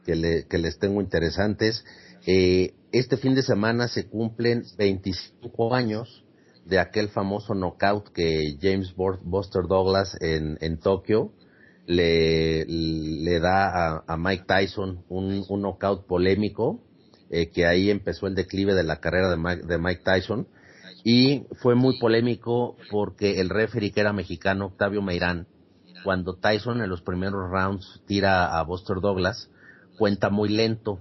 [0.06, 1.84] que, le, que, les tengo interesantes.
[2.26, 6.24] Eh, este fin de semana se cumplen 25 años
[6.66, 11.34] de aquel famoso knockout que James Buster Douglas en, en Tokio
[11.86, 16.82] le, le da a, Mike Tyson un, un knockout polémico,
[17.36, 20.48] eh, que ahí empezó el declive de la carrera de Mike, de Mike Tyson.
[21.04, 25.48] Y fue muy polémico porque el referee que era mexicano, Octavio Meirán,
[26.04, 29.50] cuando Tyson en los primeros rounds tira a Buster Douglas,
[29.98, 31.00] cuenta muy lento.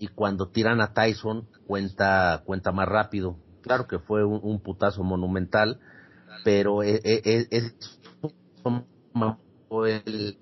[0.00, 3.36] Y cuando tiran a Tyson, cuenta, cuenta más rápido.
[3.62, 5.78] Claro que fue un, putazo monumental,
[6.42, 8.00] pero e, e, e, es, es,
[10.04, 10.38] el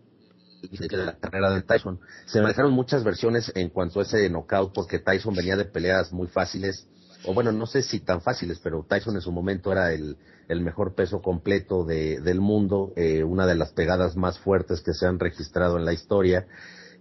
[0.62, 2.00] de la carrera de Tyson.
[2.26, 6.28] Se manejaron muchas versiones en cuanto a ese knockout porque Tyson venía de peleas muy
[6.28, 6.88] fáciles,
[7.24, 10.16] o bueno, no sé si tan fáciles, pero Tyson en su momento era el,
[10.48, 14.94] el mejor peso completo de, del mundo, eh, una de las pegadas más fuertes que
[14.94, 16.46] se han registrado en la historia,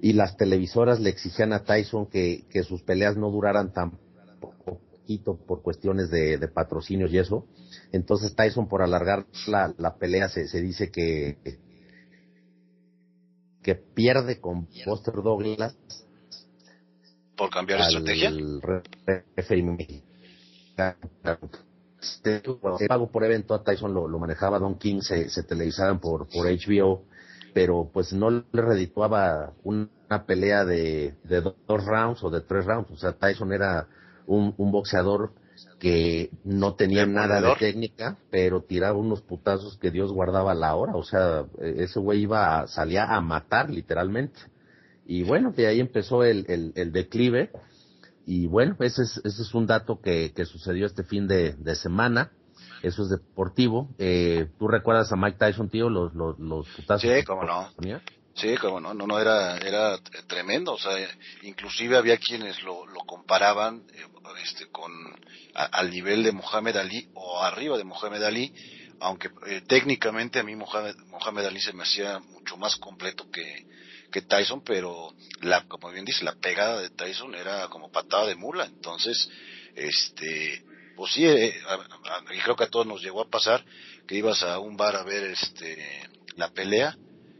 [0.01, 3.99] y las televisoras le exigían a Tyson que, que sus peleas no duraran tan
[4.65, 7.45] poquito por cuestiones de, patrocinios y eso.
[7.91, 11.37] Entonces Tyson por alargar la, la pelea se, se dice que
[13.67, 15.75] que pierde con Buster Douglas
[17.35, 18.31] por cambiar estrategia.
[22.01, 26.29] Este, el pago por evento a Tyson lo, manejaba Don King, se, se televisaban por,
[26.29, 27.03] por HBO,
[27.53, 29.89] pero pues no le redituaba una
[30.25, 32.89] pelea de, de dos rounds o de tres rounds.
[32.91, 33.89] O sea, Tyson era
[34.27, 35.33] un, un boxeador
[35.79, 40.95] que no tenía nada de técnica, pero tiraba unos putazos que Dios guardaba la hora,
[40.95, 44.39] o sea, e-, ese güey iba, a, salía a matar literalmente.
[45.05, 47.51] Y bueno, de ahí empezó el, el, el declive,
[48.25, 51.75] y bueno, ese es, ese es un dato que, que sucedió este fin de, de
[51.75, 52.31] semana,
[52.83, 53.89] eso es deportivo.
[53.97, 57.09] Eh, ¿Tú recuerdas a Mike Tyson, tío, los, los, los putazos?
[57.09, 57.69] Sí, cómo no.
[58.37, 59.97] Sí, como no, no, no, era, era
[60.27, 60.93] tremendo, o sea,
[61.41, 64.05] inclusive había quienes lo, lo comparaban eh,
[64.43, 64.91] este, con,
[65.55, 68.53] al nivel de Mohamed Ali o arriba de Mohamed Ali,
[68.99, 73.65] aunque eh, técnicamente a mí Mohamed, Mohamed Ali se me hacía mucho más completo que,
[74.11, 78.35] que Tyson, pero la, como bien dice, la pegada de Tyson era como patada de
[78.35, 79.31] mula, entonces,
[79.73, 80.63] este,
[80.95, 81.59] pues sí, eh,
[82.35, 83.65] y creo que a todos nos llegó a pasar
[84.07, 86.95] que ibas a un bar a ver este la pelea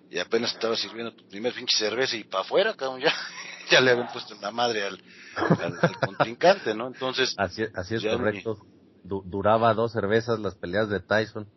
[0.09, 3.13] y apenas estaba sirviendo tu primer pinche cerveza y para afuera, cabrón, ya,
[3.71, 5.01] ya le habían puesto la madre al,
[5.35, 6.87] al, contrincante, ¿no?
[6.87, 7.33] Entonces.
[7.37, 8.57] Así, así es correcto.
[9.03, 11.47] duraba dos cervezas las peleas de Tyson.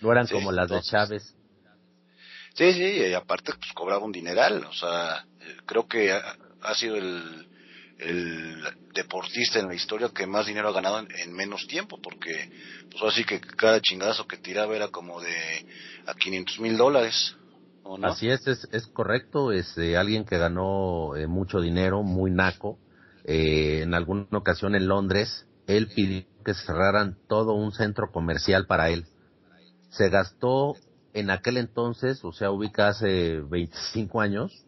[0.00, 1.34] No eran como las de Chávez.
[2.54, 6.96] Sí, sí, y aparte pues cobraba un dineral, o sea, eh, creo que ha, sido
[6.96, 7.48] el,
[7.98, 8.62] el
[8.94, 12.50] deportista en la historia que más dinero ha ganado en, menos tiempo, porque
[12.90, 15.66] pues así que cada chingadazo que tiraba era como de
[16.06, 17.36] a 500 mil dólares.
[18.02, 19.52] Así es, es, es correcto.
[19.52, 22.78] Es eh, alguien que ganó eh, mucho dinero, muy naco.
[23.24, 28.90] Eh, en alguna ocasión en Londres, él pidió que cerraran todo un centro comercial para
[28.90, 29.06] él.
[29.90, 30.76] Se gastó
[31.12, 34.64] en aquel entonces, o sea, ubica hace 25 años,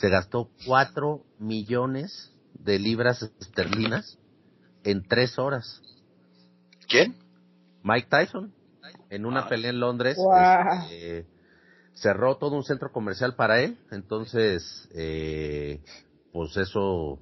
[0.00, 2.33] se gastó 4 millones
[2.64, 4.18] de libras esterlinas
[4.84, 5.82] en tres horas.
[6.88, 7.16] ¿Quién?
[7.82, 8.52] Mike Tyson,
[9.10, 9.48] en una Ah.
[9.48, 10.16] pelea en Londres,
[10.88, 11.26] este,
[11.94, 15.80] cerró todo un centro comercial para él, entonces, eh,
[16.32, 17.18] pues eso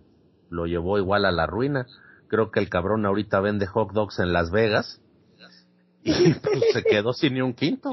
[0.49, 1.87] lo llevó igual a la ruina.
[2.29, 5.01] Creo que el cabrón ahorita vende hot dogs en Las Vegas
[6.03, 7.91] y pues, se quedó sin ni un quinto.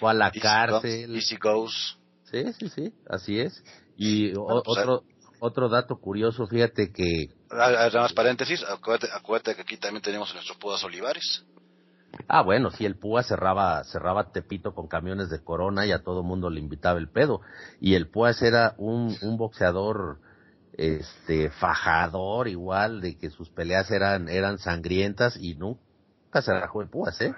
[0.00, 1.06] Fue a la Easy cárcel.
[1.08, 1.98] Goes, Easy Goes.
[2.30, 3.62] Sí, sí, sí, así es.
[3.96, 5.04] Y Bueno, pues, otro,
[5.44, 10.02] otro dato curioso, fíjate que Ah, ah, Nada más paréntesis, acuérdate, acuérdate que aquí también
[10.02, 11.44] tenemos a nuestro Pudas Olivares.
[12.28, 16.22] Ah, bueno, sí, el Púa cerraba, cerraba Tepito con camiones de Corona y a todo
[16.22, 17.40] mundo le invitaba el pedo.
[17.80, 20.18] Y el Púas era un, un boxeador,
[20.72, 26.88] este, fajador igual, de que sus peleas eran, eran sangrientas y nunca se rajó el
[26.88, 27.34] Púas, ¿eh?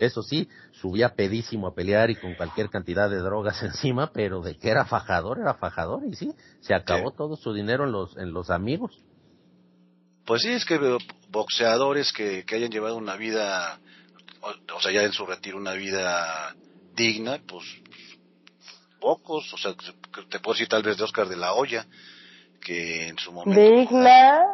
[0.00, 4.56] Eso sí, subía pedísimo a pelear y con cualquier cantidad de drogas encima, pero de
[4.56, 7.16] que era fajador, era fajador y sí, se acabó Sí.
[7.18, 8.98] todo su dinero en los, en los amigos.
[10.24, 10.98] Pues sí, es que veo
[11.30, 13.78] boxeadores que, que hayan llevado una vida,
[14.40, 16.54] o, o sea, ya en su retiro una vida
[16.96, 17.64] digna, pues
[19.00, 21.86] pocos, o sea, que te puedo decir tal vez de Oscar de la Hoya,
[22.60, 23.60] que en su momento...
[23.60, 24.44] Digna.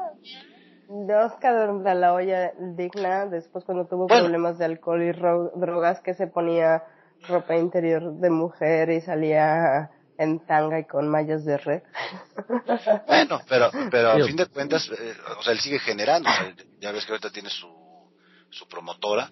[0.89, 4.23] De Oscar de la Hoya, digna, después cuando tuvo Bueno.
[4.25, 6.85] problemas de alcohol y ro- drogas, que se ponía
[7.29, 11.83] ropa interior de mujer y salía en tanga y con mallas de red.
[13.07, 16.55] Bueno, pero, pero a fin de cuentas, eh, o sea, él sigue generando, o sea,
[16.81, 17.69] ya ves que ahorita tiene su,
[18.51, 19.31] su promotora,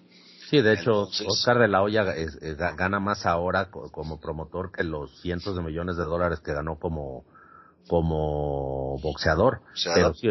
[0.49, 3.91] Sí, de hecho, Entonces- Oscar de la Hoya es- es- ga- gana más ahora co-
[3.91, 7.25] como promotor que los cientos de millones de dólares que ganó como
[7.87, 9.61] como boxeador.
[9.93, 10.27] Pero sí,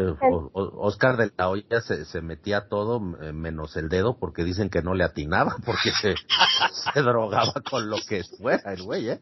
[0.53, 4.83] Oscar de la Hoya se, se metía todo eh, menos el dedo porque dicen que
[4.83, 9.21] no le atinaba porque se, se drogaba con lo que fuera el güey, ¿eh?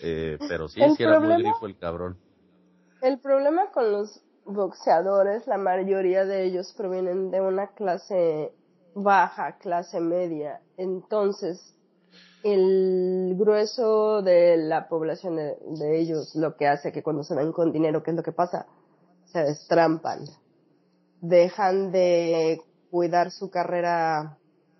[0.00, 2.18] Eh, pero sí, sí era muy grifo el cabrón.
[3.00, 8.52] El problema con los boxeadores, la mayoría de ellos provienen de una clase
[8.94, 10.60] baja, clase media.
[10.76, 11.74] Entonces,
[12.42, 17.52] el grueso de la población de, de ellos lo que hace que cuando se ven
[17.52, 18.66] con dinero, ¿qué es lo que pasa?
[19.26, 20.20] Se destrampan.
[21.20, 24.38] Dejan de cuidar su carrera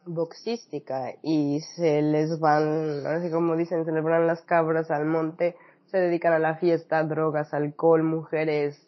[0.09, 5.57] boxística y se les van, así como dicen, se les van las cabras al monte,
[5.91, 8.81] se dedican a la fiesta, drogas, alcohol, mujeres,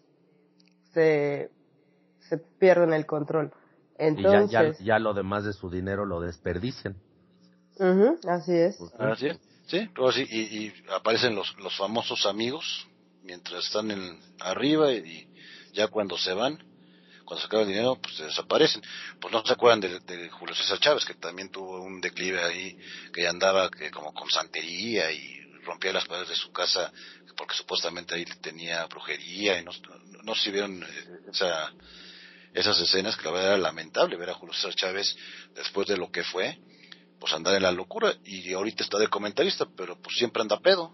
[0.93, 1.51] se,
[2.21, 3.53] se pierden el control.
[3.99, 6.21] Y ya, Entonces, ya, ya lo demás de su dinero lo
[7.81, 8.79] ujú, así es.
[8.99, 9.29] Ah, sí,
[9.67, 9.89] sí,
[10.31, 12.87] y, y aparecen los, los famosos amigos
[13.23, 15.27] mientras están en, arriba y,
[15.73, 16.59] ya cuando se van,
[17.25, 18.83] cuando se acaba el dinero, pues se desaparecen.
[19.21, 22.77] Pues no se acuerdan de, de Julio César Chávez, que también tuvo un declive ahí,
[23.13, 26.93] que ya andaba que como con santería y rompía las paredes de su casa
[27.37, 30.87] porque supuestamente ahí tenía brujería y no, no, no sé si vieron eh,
[31.33, 31.73] esa,
[32.53, 35.17] esas escenas que la verdad era lamentable ver a Julio César Chávez
[35.55, 36.59] después de lo que fue,
[37.21, 40.93] pues andar en la locura y ahorita está de comentarista, pero pues siempre anda pedo.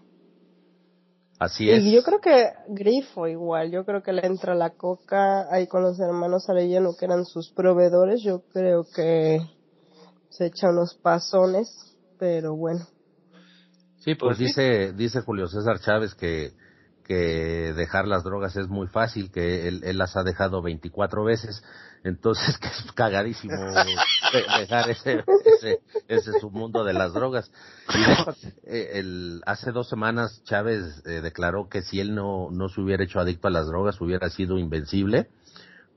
[1.39, 1.83] Así es.
[1.83, 5.83] Y yo creo que Grifo igual, yo creo que le entra la coca ahí con
[5.83, 9.39] los hermanos Arellano que eran sus proveedores, yo creo que
[10.29, 12.85] se echa unos pasones, pero bueno.
[13.99, 14.45] Sí, pues Pues sí.
[14.45, 16.53] dice, dice Julio César Chávez que,
[17.03, 21.63] que dejar las drogas es muy fácil, que él, él las ha dejado 24 veces,
[22.03, 23.53] entonces que es cagadísimo
[24.59, 27.51] dejar ese, ese, ese su mundo de las drogas.
[28.63, 33.03] Eh, el, hace dos semanas Chávez eh, declaró que si él no, no se hubiera
[33.03, 35.29] hecho adicto a las drogas hubiera sido invencible,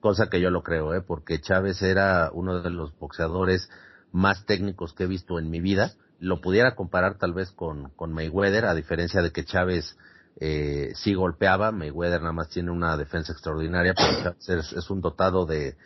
[0.01, 1.03] cosa que yo lo creo, ¿eh?
[1.03, 3.68] porque Chávez era uno de los boxeadores
[4.12, 5.93] más técnicos que he visto en mi vida.
[6.18, 9.97] Lo pudiera comparar tal vez con, con Mayweather, a diferencia de que Chávez
[10.39, 15.47] eh, sí golpeaba, Mayweather nada más tiene una defensa extraordinaria, pero Chávez es un dotado
[15.47, 15.76] de,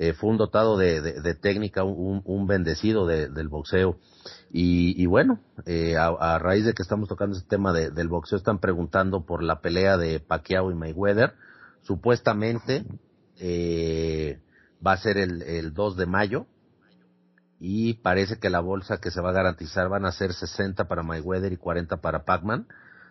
[0.00, 3.98] eh, fue un dotado de, técnica, un, bendecido de- del boxeo.
[4.52, 8.38] Y, y bueno, eh, a, raíz de que estamos tocando este tema de- del boxeo,
[8.38, 11.34] están preguntando por la pelea de Pacquiao y Mayweather.
[11.82, 12.84] Supuestamente
[13.40, 14.38] eh,
[14.86, 16.46] va a ser el, el 2 de mayo
[17.58, 21.02] y parece que la bolsa que se va a garantizar van a ser 60 para
[21.02, 22.68] Mayweather y 40 para Pacman,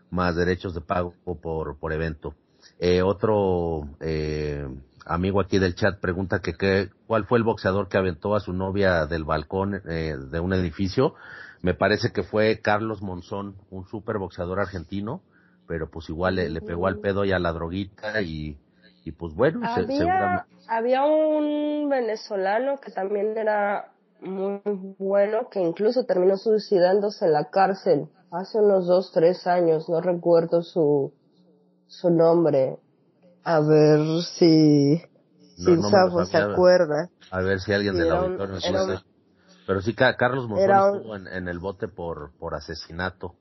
[0.09, 2.33] más derechos de pago por, por evento.
[2.79, 4.65] Eh, otro eh,
[5.07, 8.53] amigo aquí del chat pregunta que, qué- cuál fue el boxeador que aventó a su
[8.53, 11.15] novia del balcón eh, de un edificio.
[11.61, 15.21] me parece que fue Carlos Monzón, un super boxeador argentino,
[15.67, 18.57] pero pues igual le, pegó al pedo y a la droguita y,
[19.03, 24.61] y pues bueno, había, había un venezolano que también era muy
[24.99, 30.61] bueno, que incluso terminó suicidándose en la cárcel hace unos dos, tres años, no recuerdo
[30.63, 31.13] su,
[31.87, 32.77] su nombre.
[33.49, 35.01] A ver si,
[35.55, 35.81] si
[36.25, 37.09] se acuerda.
[37.31, 38.59] A ver si alguien del auditorio
[39.65, 43.35] Pero sí, Carlos Monzón estuvo en, el bote por, por asesinato.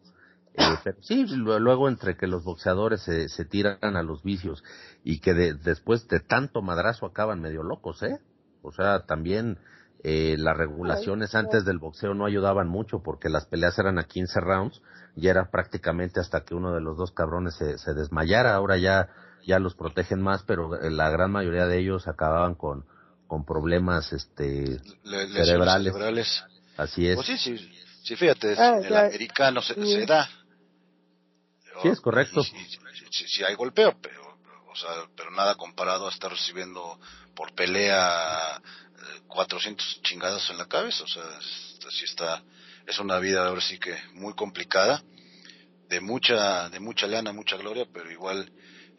[0.55, 4.63] Eh, pero sí, luego entre que los boxeadores se, se tiran a los vicios
[5.03, 8.21] y que después de tanto madrazo acaban medio locos, ¿eh?
[8.63, 9.59] O sea, también
[10.05, 14.39] eh, las regulaciones antes del boxeo no ayudaban mucho porque las peleas eran a 15
[14.39, 14.83] rounds
[15.17, 18.55] y era prácticamente hasta que uno de los dos cabrones se, se desmayara.
[18.55, 19.09] Ahora ya,
[19.47, 22.85] ya los protegen más, pero la gran mayoría de ellos acababan con,
[23.27, 26.45] con problemas este, cerebrales.
[26.77, 27.15] Así es.
[27.15, 27.73] Pues sí, sí,
[28.03, 29.75] sí, fíjate, ah, el americano se,
[30.05, 30.29] da.
[31.83, 32.43] Sí, es correcto.
[32.43, 34.23] Sí, hay golpeo, pero,
[34.71, 36.99] o sea, pero nada comparado a estar recibiendo
[37.35, 38.61] por pelea
[39.29, 41.23] 400 chingadas en la cabeza, o sea,
[41.87, 42.43] así está,
[42.87, 45.03] es una vida ahora sí que muy complicada,
[45.89, 48.51] de mucha, de mucha lana, mucha gloria, pero igual,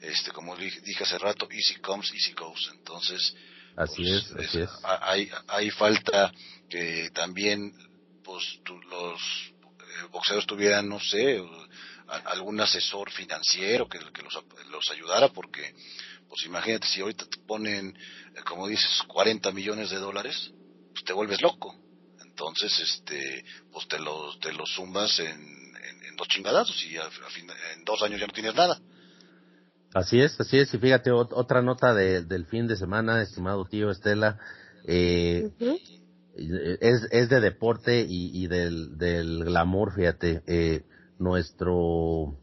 [0.08, 3.36] este, como dije hace rato, easy comes, easy goes, entonces,
[3.76, 4.70] así pues, es, así es.
[4.84, 6.32] Hay, hay falta
[6.70, 7.74] que también,
[8.24, 11.44] pues, los eh, boxeadores tuvieran, no sé,
[12.26, 14.34] algún asesor financiero que, que los,
[14.70, 15.74] los ayudara, porque
[16.28, 17.98] pues imagínate si ahorita te ponen,
[18.36, 20.52] eh, como dices, 40 millones de dólares,
[20.92, 21.76] pues te vuelves loco.
[22.22, 28.02] Entonces, este, pues te los, te los zumbas en, en, dos chingadazos y en dos
[28.02, 28.80] años ya no tienes nada.
[29.94, 30.74] Así es, así es.
[30.74, 34.38] Y fíjate, otra nota de, del fin de semana, estimado tío Estela,
[34.86, 35.50] eh,
[36.36, 40.44] es, es de deporte y, y del, del glamour, fíjate.
[40.46, 40.84] Eh,
[41.20, 42.38] nuestro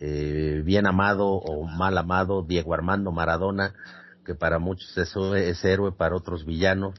[0.00, 3.74] eh, bien amado o mal amado Diego Armando Maradona,
[4.24, 6.94] que para muchos es, es héroe, para otros villano,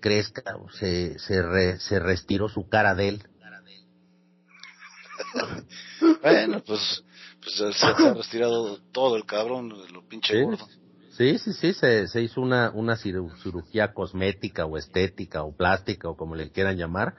[0.00, 0.42] crezca,
[0.78, 3.22] se, se, se restiró su cara de él.
[6.22, 7.04] bueno, pues,
[7.42, 10.66] pues se, ha retirado todo el cabrón, lo pinche sí, gordo.
[11.10, 16.16] Sí, sí, sí, se, se hizo una, una cirugía cosmética o estética o plástica o
[16.16, 17.14] como le quieran llamar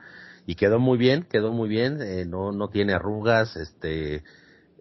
[0.48, 4.24] y quedó muy bien, quedó muy bien, eh, no, no tiene arrugas, este,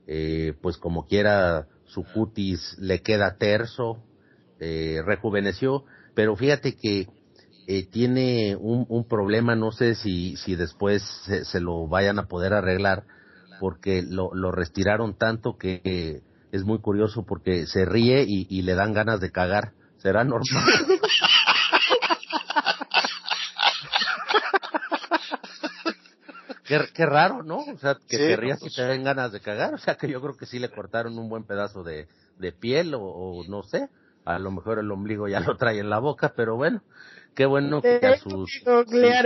[0.07, 4.03] eh, pues como quiera su cutis le queda terso,
[4.61, 5.85] eh, rejuveneció,
[6.15, 7.09] pero fíjate que
[7.67, 11.03] eh, tiene un, un, problema, no sé si, si después
[11.45, 13.05] se, lo vayan a poder arreglar,
[13.61, 16.23] porque lo, lo retiraron tanto que
[16.53, 19.73] es muy curioso porque se ríe y, y le dan ganas de cagar.
[19.99, 20.65] ¿Será normal?
[26.95, 27.59] Qué, raro, ¿no?
[27.59, 29.75] O sea, que te rías y pues te den ganas de cagar.
[29.75, 32.95] O sea, que yo creo que sí le cortaron un buen pedazo de, de piel
[32.95, 33.89] o, no sé.
[34.25, 36.83] A lo mejor el ombligo ya lo trae en la boca, pero bueno,
[37.35, 38.51] qué bueno que a sus...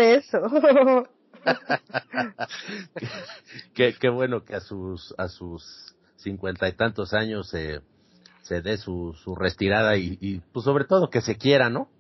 [0.01, 0.39] eso.
[3.75, 7.81] qué, bueno que a sus a sus cincuenta y tantos años se,
[8.43, 11.91] se dé su, su retirada y, pues sobre todo que se quiera, ¿no?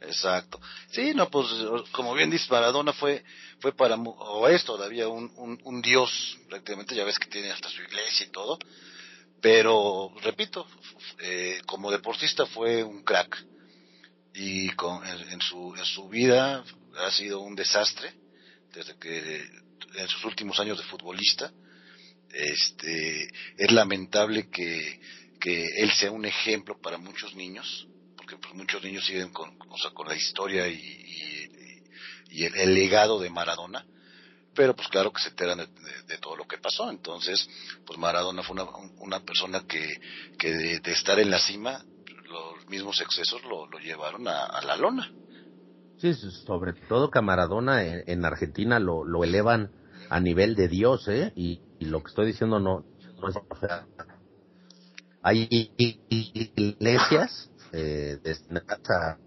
[0.00, 0.60] Exacto.
[0.90, 1.46] Sí, no, pues
[1.92, 3.24] como bien dice Maradona fue
[3.60, 7.82] fue para o es todavía un, un, dios prácticamente, ya ves que tiene hasta su
[7.82, 8.58] iglesia y todo,
[9.40, 10.66] pero repito,
[11.20, 13.46] eh, como deportista fue un crack
[14.34, 16.64] y en, su en su vida
[16.98, 18.12] ha sido un desastre
[18.74, 19.48] desde que
[19.96, 21.52] en sus últimos años de futbolista
[22.30, 25.00] este es lamentable que
[25.40, 27.86] que él sea un ejemplo para muchos niños
[28.24, 31.44] porque pues, muchos niños siguen con, o sea, con la historia y,
[32.30, 33.84] y, el, legado de Maradona,
[34.54, 36.90] pero pues claro que se enteran de, todo lo que pasó.
[36.90, 37.46] Entonces,
[37.86, 38.64] pues Maradona fue una,
[38.98, 40.00] una persona que,
[40.38, 41.84] que de, estar en la cima,
[42.24, 45.12] los mismos excesos lo, lo llevaron a, la lona.
[46.12, 49.70] Sobre todo que Maradona en, Argentina lo, lo elevan
[50.10, 51.32] a nivel de Dios, ¿eh?
[51.34, 52.84] Y, lo que estoy diciendo no,
[53.28, 53.36] es...
[53.36, 53.56] O
[55.22, 55.48] hay
[56.10, 59.18] iglesias eh, destinadas a,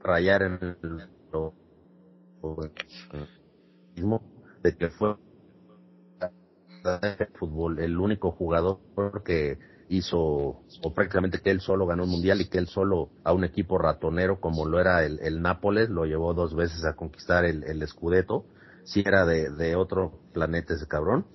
[0.00, 1.08] rayar en el
[3.94, 4.22] mismo
[4.62, 5.16] de que fue
[6.84, 8.78] el fútbol el único jugador
[9.24, 9.58] que
[9.90, 10.18] hizo
[10.82, 13.76] o prácticamente que él solo ganó un mundial y que él solo a un equipo
[13.76, 17.86] ratonero como lo era el, el Nápoles lo llevó dos veces a conquistar el, el
[17.86, 18.44] Scudetto.
[18.84, 21.26] Si era de, de otro planeta ese cabrón.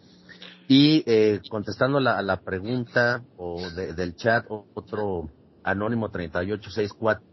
[0.68, 5.30] Y eh, contestando la, la pregunta o del chat, otro
[5.64, 7.24] anónimo 3864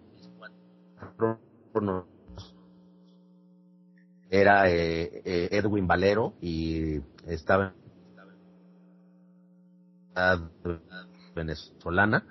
[4.28, 7.74] era eh, eh, Edwin Valero y estaba
[11.34, 12.24] venezolana.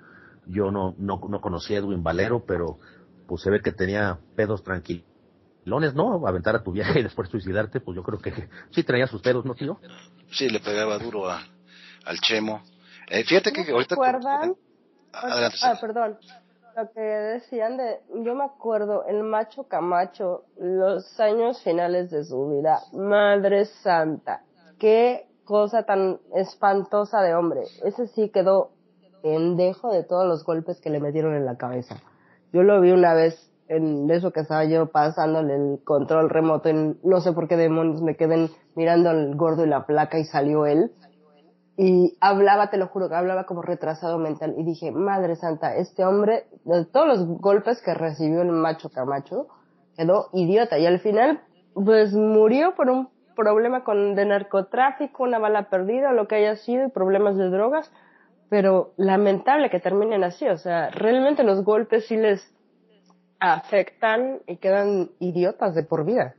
[0.46, 2.78] Yo no, no, no conocí a Edwin Valero, pero
[3.26, 6.26] pues se ve que tenía pedos tranquilones, ¿no?
[6.26, 9.44] Aventar a tu viaje y después suicidarte, pues yo creo que sí traía sus pedos,
[9.44, 9.78] ¿no, tío?
[10.30, 11.40] Sí, le pegaba duro a,
[12.04, 12.62] al Chemo.
[13.08, 13.94] Eh, fíjate que ahorita...
[13.94, 14.56] ¿Recuerdan?
[15.12, 16.18] Ah, perdón.
[16.74, 18.00] Lo que decían de...
[18.24, 22.80] Yo me acuerdo, el macho Camacho, los años finales de su vida.
[22.94, 24.42] Madre santa.
[24.78, 27.62] Qué cosa tan espantosa de hombre.
[27.84, 28.70] Ese sí quedó
[29.22, 31.96] pendejo de todos los golpes que le metieron en la cabeza.
[32.52, 36.98] Yo lo vi una vez en eso que estaba yo pasándole el control remoto en
[37.02, 40.66] no sé por qué demonios me quedé mirando al gordo y la placa y salió
[40.66, 40.92] él
[41.76, 46.04] y hablaba, te lo juro, que hablaba como retrasado mental y dije, madre santa, este
[46.04, 49.46] hombre, de todos los golpes que recibió el macho Camacho,
[49.96, 51.40] quedó idiota y al final,
[51.74, 56.86] pues murió por un problema con, de narcotráfico, una bala perdida, lo que haya sido,
[56.86, 57.90] y problemas de drogas,
[58.52, 62.46] pero lamentable que terminen así, o sea, realmente los golpes sí les
[63.40, 66.34] afectan y quedan idiotas de por vida.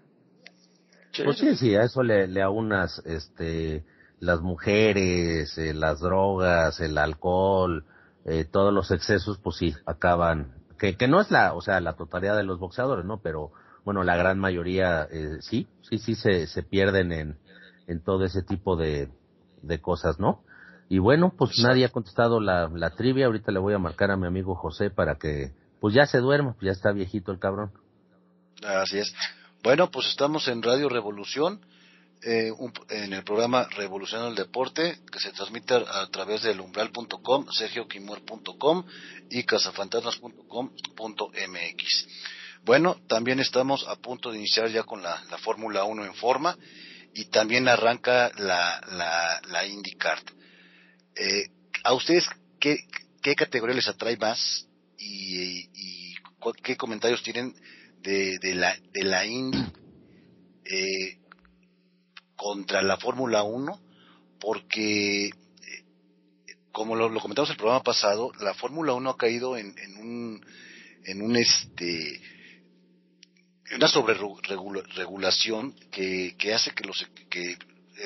[1.25, 3.83] Pues sí, sí, a eso le, le aunas, este,
[4.19, 7.83] las mujeres, eh, las drogas, el alcohol,
[8.25, 11.93] eh, todos los excesos, pues sí, acaban, que, que no es la, o sea, la
[11.93, 13.21] totalidad de los boxeadores, ¿no?
[13.23, 13.53] Pero,
[13.85, 17.39] bueno, la gran mayoría, eh, sí, sí, sí se, se pierden en,
[17.87, 19.09] en todo ese tipo de,
[19.63, 20.43] de cosas, ¿no?
[20.89, 24.17] Y bueno, pues nadie ha contestado la, la trivia, ahorita le voy a marcar a
[24.17, 27.71] mi amigo José para que, pues ya se duerma, pues ya está viejito el cabrón.
[28.63, 29.13] Así es.
[29.63, 31.61] Bueno, pues estamos en Radio Revolución
[32.25, 32.53] eh,
[32.89, 38.85] en el programa Revolución del Deporte, que se transmite a través del umbral.com, sergioquimuer.com
[39.29, 42.07] y cazafantasmas.com.mx.
[42.63, 46.57] Bueno, también estamos a punto de iniciar ya con la, Fórmula 1 en forma
[47.13, 50.19] y también arranca la, la, la IndyCar.
[51.15, 51.49] Eh,
[51.83, 52.27] ¿A ustedes
[52.59, 52.77] qué,
[53.21, 56.15] qué categoría les atrae más y, y
[56.63, 57.55] qué comentarios tienen
[58.01, 59.65] de, de, la, de la Indy?
[60.65, 61.17] Eh,
[62.35, 63.79] contra la Fórmula 1
[64.39, 65.31] porque, eh,
[66.71, 70.45] como lo, comentamos el programa pasado, la Fórmula 1 ha caído en, en un,
[71.05, 72.21] en un este,
[73.73, 77.57] una sobreregulación que, que hace que los, que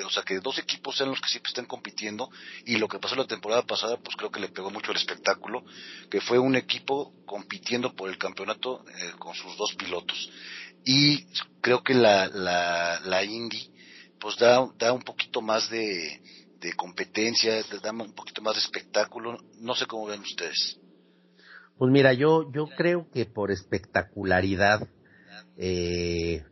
[0.04, 2.30] o sea, que dos equipos sean los que siempre estén compitiendo
[2.66, 5.64] y lo que pasó la temporada pasada, pues creo que le pegó mucho el espectáculo,
[6.10, 10.30] que fue un equipo compitiendo por el campeonato eh, con sus dos pilotos.
[10.86, 11.26] Y
[11.62, 13.72] creo que la, la, la Indy
[14.20, 16.22] pues da, da un poquito más de,
[16.60, 19.38] de competencia, da un poquito más de espectáculo.
[19.60, 20.80] No sé cómo ven ustedes.
[21.78, 24.88] Pues mira, yo, yo creo que por espectacularidad,
[25.58, 26.43] eh,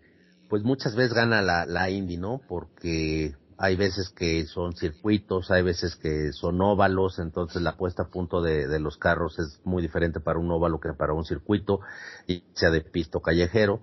[0.50, 2.41] pues muchas veces gana la, la Indy, ¿no?
[2.48, 8.10] Porque hay veces que son circuitos, hay veces que son óvalos, entonces la puesta a
[8.10, 11.80] punto de, de los carros es muy diferente para un óvalo que para un circuito,
[12.28, 13.82] y sea de pisto callejero.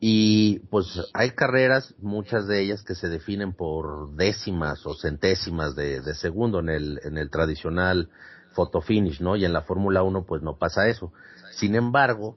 [0.00, 6.02] Y pues hay carreras, muchas de ellas que se definen por décimas o centésimas de,
[6.14, 8.08] segundo en el, en el tradicional
[8.52, 9.34] photo finish, ¿no?
[9.34, 11.12] Y en la Fórmula 1 pues no pasa eso.
[11.50, 12.36] Sin embargo,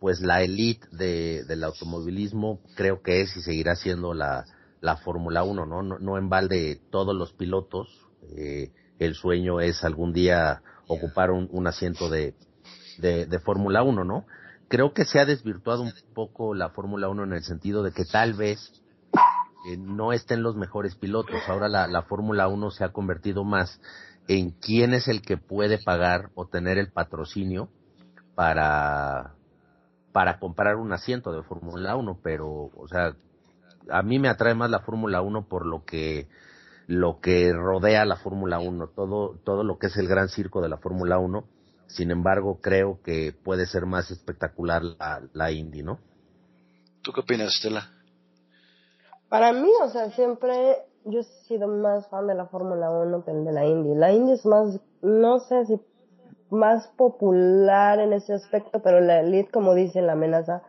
[0.00, 4.44] pues la elite de, del automovilismo creo que es y seguirá siendo la,
[4.80, 5.82] la Fórmula 1, ¿no?
[5.82, 5.98] ¿no?
[5.98, 7.88] No en balde todos los pilotos,
[8.36, 12.34] eh, el sueño es algún día ocupar un, un asiento de,
[12.98, 14.26] de, Fórmula 1, ¿no?
[14.68, 18.04] creo que se ha desvirtuado un poco la Fórmula 1 en el sentido de que
[18.04, 18.72] tal vez
[19.68, 21.40] eh, no estén los mejores pilotos.
[21.48, 23.80] Ahora la, la Fórmula 1 se ha convertido más
[24.28, 27.68] en quién es el que puede pagar o tener el patrocinio
[28.34, 29.34] para,
[30.16, 33.14] para comprar un asiento de Fórmula 1, pero, o sea,
[33.90, 36.26] a mí me atrae más la Fórmula 1 por lo que
[36.86, 40.70] lo que rodea la Fórmula 1, todo todo lo que es el gran circo de
[40.70, 41.44] la Fórmula 1
[41.88, 45.98] sin embargo, creo que puede ser más espectacular la, la Indy, ¿no?
[47.02, 47.90] ¿Tú qué opinas, Estela?
[49.28, 53.32] Para mí, o sea, siempre yo he sido más fan de la Fórmula 1 que
[53.32, 53.94] de la Indy.
[53.94, 55.78] La Indy es más, no sé si
[56.50, 60.62] más popular en ese aspecto, pero la Elite, como dice la amenaza,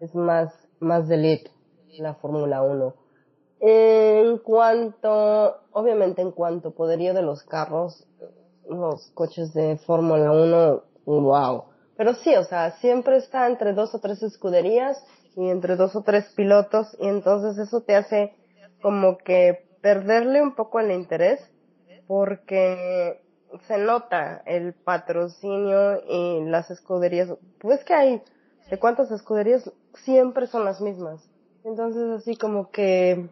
[0.00, 1.50] es más, más de Elite,
[1.98, 2.94] la Fórmula 1.
[3.60, 8.06] En cuanto, obviamente en cuanto poderío de los carros,
[8.68, 11.64] los coches de Fórmula 1, wow.
[11.96, 15.04] Pero sí, o sea, siempre está entre dos o tres escuderías
[15.36, 18.34] y entre dos o tres pilotos y entonces eso te hace
[18.80, 21.40] como que perderle un poco el interés
[22.06, 23.20] porque
[23.66, 27.28] se nota el patrocinio y las escuderías.
[27.58, 28.22] Pues que hay,
[28.70, 29.70] de cuántas escuderías
[30.04, 31.20] siempre son las mismas.
[31.64, 33.28] Entonces así como que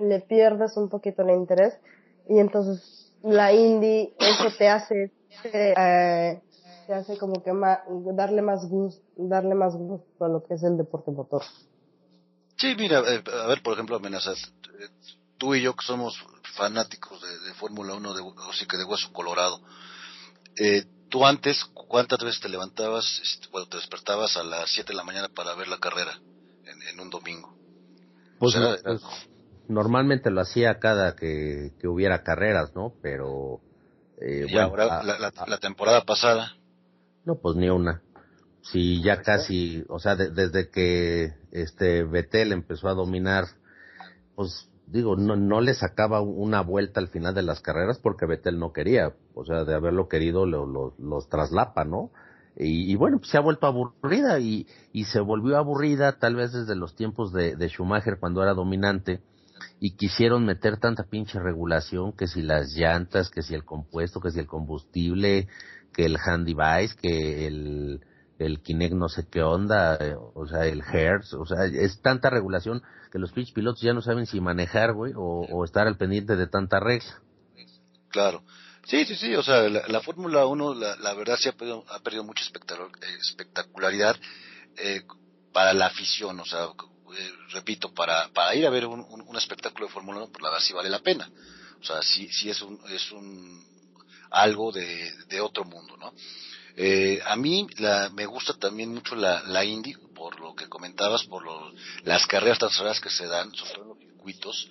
[0.00, 1.78] le pierdes un poquito el interés
[2.28, 5.12] y entonces la indie eso te hace
[5.44, 6.40] eh,
[6.86, 7.52] te hace como que
[8.14, 11.42] darle más gusto darle más gusto a lo que es el deporte motor
[12.56, 14.52] sí mira eh, a ver por ejemplo amenazas
[15.36, 16.18] tú y yo que somos
[16.50, 19.60] fanáticos de, Fórmula 1 de así que de hueso colorado
[20.56, 24.96] eh, tú antes cuántas veces te levantabas este, cuando te despertabas a las 7 de
[24.96, 26.18] la mañana para ver la carrera
[26.64, 27.54] en, un domingo
[28.38, 29.00] pues, pues
[29.70, 32.92] normalmente lo hacía cada que, hubiera carreras, ¿no?
[33.00, 33.60] Pero...
[34.20, 36.54] Eh, y ahora, la, temporada pasada.
[37.24, 38.02] No, pues ni una.
[38.62, 43.44] Sí, ya casi, o sea, desde que este Betel empezó a dominar,
[44.34, 48.58] pues digo, no, no le sacaba una vuelta al final de las carreras porque Betel
[48.58, 52.10] no quería, o sea, de haberlo querido lo, los traslapa, ¿no?
[52.56, 56.74] Y, bueno, pues se ha vuelto aburrida y, y se volvió aburrida tal vez desde
[56.74, 59.22] los tiempos de, de Schumacher cuando era dominante
[59.78, 64.30] y quisieron meter tanta pinche regulación que si las llantas, que si el compuesto, que
[64.30, 65.48] si el combustible,
[65.94, 68.00] que el hand device, que el,
[68.40, 69.98] el Kinect no sé qué onda,
[70.34, 72.82] o sea, el Hertz, o sea, es tanta regulación
[73.12, 76.46] que los pinches pilotos ya no saben si manejar, güey, o, estar al pendiente de
[76.46, 77.20] tanta regla.
[78.08, 78.42] Claro.
[78.86, 82.00] Sí, sí, sí, o sea, la, Fórmula 1, la, la, verdad, sí ha perdido, ha
[82.00, 84.16] perdido mucha espectacularidad
[84.78, 85.02] eh,
[85.52, 89.86] para la afición, o sea, eh, repito, para, para ir a ver un, un, espectáculo
[89.86, 91.30] de Fórmula 1, pues la verdad sí vale la pena.
[91.80, 93.64] O sea, sí, sí es un, es un,
[94.30, 96.12] algo de, de otro mundo, ¿no?
[96.82, 101.24] Eh, a mí la, me gusta también mucho la, la Indy, por lo que comentabas,
[101.24, 101.44] por
[102.04, 102.70] las carreras tan
[103.02, 104.70] que se dan, sobre todo los circuitos,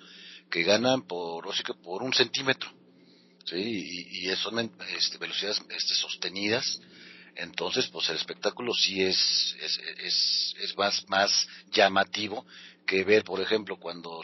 [0.50, 2.68] que ganan por, o sea, que por un centímetro,
[3.44, 3.58] ¿sí?
[3.58, 4.58] Y, y son
[4.98, 6.80] este, velocidades este, sostenidas,
[7.36, 12.44] entonces pues el espectáculo sí es, es, es, es más, más llamativo
[12.86, 14.20] que ver, por ejemplo, cuando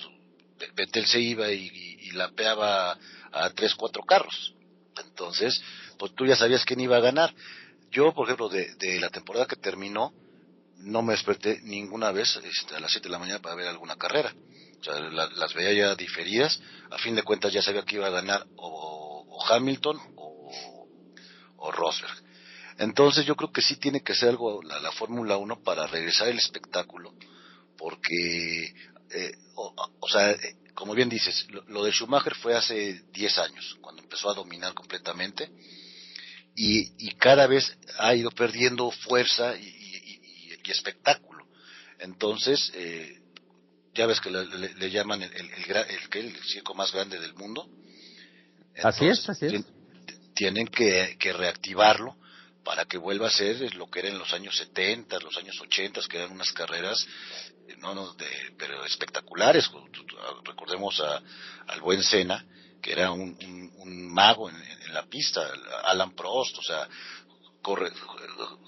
[0.74, 1.68] Betel se iba y,
[2.01, 2.99] y, lapeaba
[3.30, 4.55] a tres, cuatro carros.
[5.05, 5.62] Entonces,
[5.99, 7.32] pues tú ya sabías quién iba a ganar.
[7.91, 10.12] Yo, por ejemplo, de, de la temporada que terminó,
[10.78, 13.97] no me desperté ninguna vez este, a las siete de la mañana para ver alguna
[13.97, 14.34] carrera.
[14.80, 16.61] O sea, las veía ya diferidas.
[16.91, 20.53] A fin de cuentas ya sabía que iba a ganar o, o Hamilton o,
[21.57, 22.26] o Rosberg.
[22.78, 26.39] Entonces yo creo que sí tiene que ser algo la, Fórmula 1 para regresar el
[26.39, 27.14] espectáculo,
[27.78, 28.74] porque,
[29.11, 34.03] eh, o, sea, eh, como bien dices, lo, de Schumacher fue hace 10 años, cuando
[34.03, 35.51] empezó a dominar completamente,
[36.57, 39.75] y, cada vez ha ido perdiendo fuerza y,
[40.67, 41.47] espectáculo.
[42.01, 43.21] Entonces, eh,
[43.95, 47.69] ya ves que le, llaman el, el, circo más grande del mundo.
[48.83, 49.65] así es, así es.
[50.35, 52.17] Tienen que, que reactivarlo
[52.65, 56.01] para que vuelva a ser lo que era en los años 70, los años 80,
[56.11, 57.07] que eran unas carreras
[57.69, 58.27] eh, no, no de,
[58.59, 59.71] pero espectaculares.
[60.45, 61.23] Recordemos a,
[61.69, 62.45] al buen Senna,
[62.81, 63.37] que era un,
[63.79, 64.57] un, mago en,
[64.93, 65.43] la pista,
[65.85, 66.89] Alan Prost, o sea,
[67.61, 67.91] corre,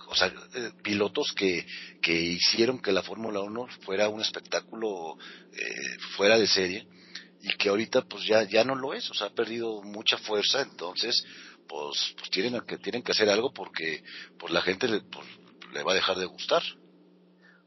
[0.08, 1.66] o sea, eh, pilotos que,
[2.02, 5.16] que hicieron que la Fórmula 1 fuera un espectáculo
[5.52, 6.88] eh, fuera de serie
[7.40, 10.62] y que ahorita pues ya ya no lo es, o sea, ha perdido mucha fuerza,
[10.62, 11.24] entonces
[11.68, 14.02] pues, pues tienen que tienen que hacer algo porque
[14.38, 15.26] pues la gente le, pues,
[15.72, 16.62] le va a dejar de gustar.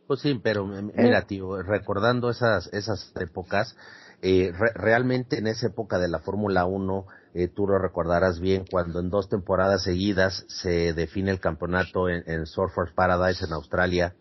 [0.08, 3.78] Pues sí, pero mira, tío, recordando esas esas épocas,
[4.22, 9.00] eh, realmente en esa época de la Fórmula 1, eh, tú lo recordarás bien, cuando
[9.00, 14.14] en dos temporadas seguidas se define el campeonato en, Surfers Paradise en Australia,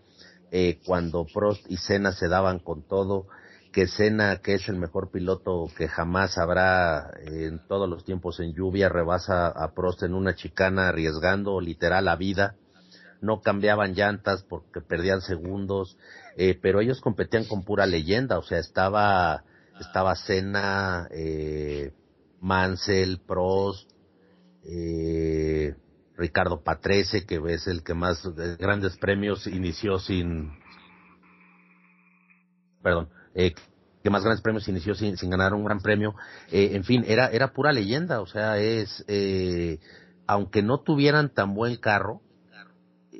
[0.52, 3.26] eh, cuando Prost y Senna se daban con todo,
[3.72, 8.52] que Senna, que es el mejor piloto que jamás habrá en todos los tiempos en
[8.52, 12.56] lluvia, rebasa a Prost en una chicana arriesgando literal la vida.
[13.20, 15.96] No cambiaban llantas porque perdían segundos,
[16.36, 19.44] eh, pero ellos competían con pura leyenda, o sea, estaba,
[19.80, 21.92] estaba Senna, eh,
[22.40, 23.90] Mansell, Prost,
[24.64, 25.74] eh,
[26.16, 28.22] Ricardo Patrese, que es el que más
[28.58, 30.52] grandes premios inició sin,
[32.82, 33.54] perdón, eh,
[34.02, 36.14] que más grandes premios inició sin, sin ganar un gran premio.
[36.50, 39.78] Eh, en fin, era, era pura leyenda, o sea, es, eh,
[40.26, 42.20] aunque no tuvieran tan buen carro,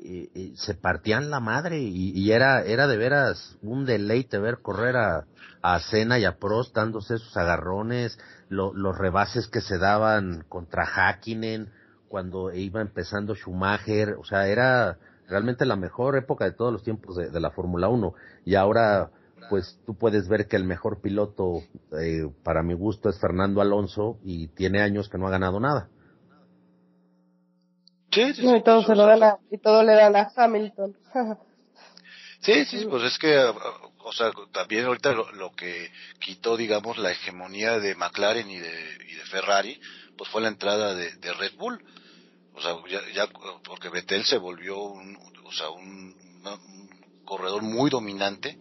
[0.03, 5.25] eh, se partían la madre y, era, era de veras un deleite ver correr a,
[5.61, 8.17] a Senna y a Prost dándose sus agarrones,
[8.49, 11.69] los rebases que se daban contra Hakkinen
[12.09, 14.97] cuando iba empezando Schumacher, o sea, era
[15.29, 19.11] realmente la mejor época de todos los tiempos de, de la Fórmula 1 y ahora
[19.49, 21.61] pues tú puedes ver que el mejor piloto,
[21.99, 25.89] eh, para mi gusto, es Fernando Alonso y tiene años que no ha ganado nada.
[28.13, 30.95] Y todo se lo dan a, y todo le dan a Hamilton.
[32.41, 37.77] Sí, sí, pues es que, o sea, también ahorita lo, que quitó, digamos, la hegemonía
[37.77, 39.79] de McLaren y de, y de Ferrari,
[40.17, 41.83] pues fue la entrada de, Red Bull.
[42.55, 42.75] O sea,
[43.13, 43.27] ya,
[43.63, 46.15] porque Vettel se volvió un, o sea, un,
[47.25, 48.57] corredor muy dominante,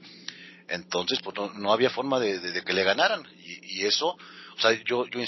[0.68, 3.26] entonces pues no, había forma de, que le ganaran.
[3.38, 5.20] Y, y, eso, o sea, yo, yo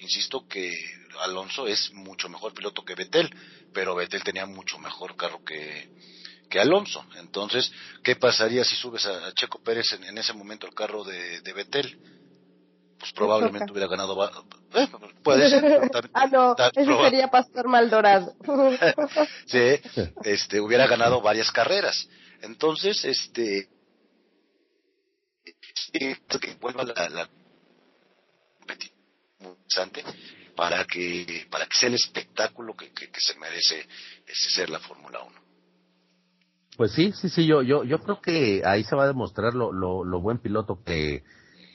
[0.00, 0.74] insisto que
[1.22, 3.30] Alonso es mucho mejor piloto que Vettel,
[3.72, 5.90] pero Vettel tenía mucho mejor carro que,
[6.48, 7.04] que Alonso.
[7.18, 11.52] Entonces, ¿qué pasaría si subes a, Checo Pérez en, ese momento el carro de, de
[11.52, 11.98] Vettel?
[12.98, 14.46] Pues probablemente hubiera ganado.
[14.74, 14.88] Eh,
[15.22, 15.90] puede ser.
[16.12, 18.34] ah, no, ese sería Pastor Maldorado.
[19.46, 19.80] sí,
[20.22, 22.08] este, hubiera ganado varias carreras.
[22.42, 23.68] Entonces, este.
[25.92, 26.16] que
[26.60, 27.28] vuelva la, la
[30.60, 33.76] para que para que sea el espectáculo que, que, se merece
[34.26, 35.34] ese ser la Fórmula 1.
[36.76, 39.72] Pues sí, sí, sí, yo, yo, yo creo que ahí se va a demostrar lo,
[39.72, 41.24] lo, lo buen piloto que,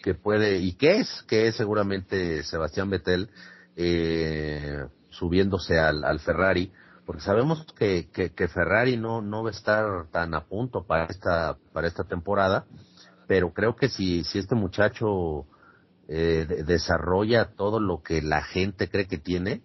[0.04, 3.32] que puede y que es, que es seguramente Sebastián Vettel
[3.76, 6.72] eh, subiéndose al, al Ferrari,
[7.08, 11.06] porque sabemos que, que, que, Ferrari no, no va a estar tan a punto para
[11.06, 12.66] esta, para esta temporada,
[13.26, 15.48] pero creo que si, si este muchacho
[16.08, 19.62] eh, desarrolla todo lo que la gente cree que tiene,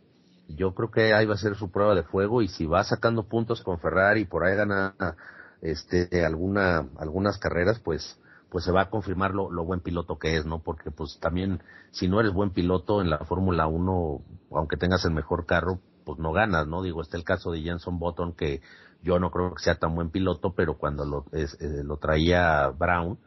[0.48, 3.28] yo creo que ahí va a ser su prueba de fuego y si va sacando
[3.28, 4.94] puntos con Ferrari y por ahí gana
[5.62, 8.18] este alguna algunas carreras, pues
[8.50, 10.58] pues se va a confirmar lo, lo, buen piloto que es, ¿no?
[10.58, 11.62] Porque pues también
[11.92, 16.18] si no eres buen piloto en la Fórmula 1, aunque tengas el mejor carro, pues
[16.18, 16.82] no ganas, ¿no?
[16.82, 18.60] Digo, está el caso de Jenson Button que
[19.02, 21.46] yo no creo que sea tan buen piloto, pero cuando lo, eh,
[21.84, 23.18] lo traía Brown,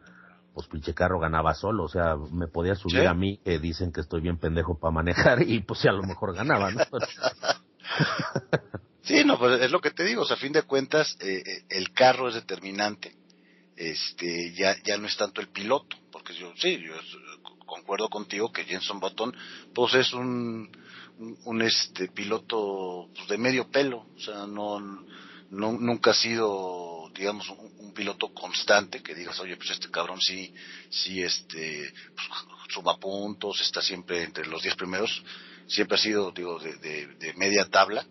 [0.54, 4.02] pues pinche carro ganaba solo, o sea, me podía subir a mí, que dicen que
[4.02, 6.84] estoy bien pendejo para manejar, y pues sí, a lo mejor ganaba, ¿no?
[9.02, 11.44] sí, no, pues es lo que te digo, o sea, a fin de cuentas, eh,
[11.46, 13.16] eh, el carro es determinante,
[13.76, 16.94] este, ya, ya no es tanto el piloto, porque yo, sí, yo
[17.66, 19.36] concuerdo contigo que Jenson Button,
[19.74, 20.70] pues es un,
[21.46, 27.50] un, este piloto pues, de medio pelo, o sea, no, no nunca ha sido digamos,
[27.50, 30.54] un, piloto constante que digas, oye, pues este cabrón sí,
[30.90, 32.28] sí, este, pues,
[32.70, 35.24] suma puntos, está siempre entre los diez primeros,
[35.68, 38.06] siempre ha sido, digo, de, de, media tabla,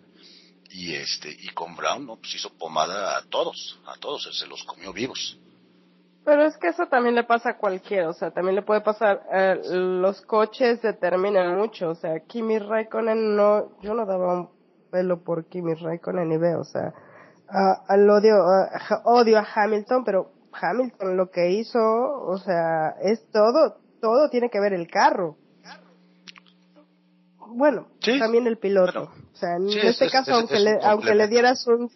[0.69, 2.15] y este, y con Brown, ¿no?
[2.15, 5.37] Pues hizo pomada a todos, a todos, se los comió vivos.
[6.25, 9.23] Pero es que eso también le pasa a cualquiera, o sea, también le puede pasar,
[9.31, 14.49] eh, los coches determinan mucho, o sea, Kimi Raikkonen no, yo no daba un
[14.89, 16.93] pelo por Kimi Raikkonen ni veo, o sea,
[17.53, 18.35] al odio,
[19.03, 24.59] odio a Hamilton, pero Hamilton lo que hizo, o sea, es todo, todo tiene que
[24.59, 25.37] ver el carro.
[27.55, 27.87] Bueno,
[28.19, 29.03] también el piloto.
[29.03, 31.89] o sea, en este caso, aunque, le, aunque le dieras un,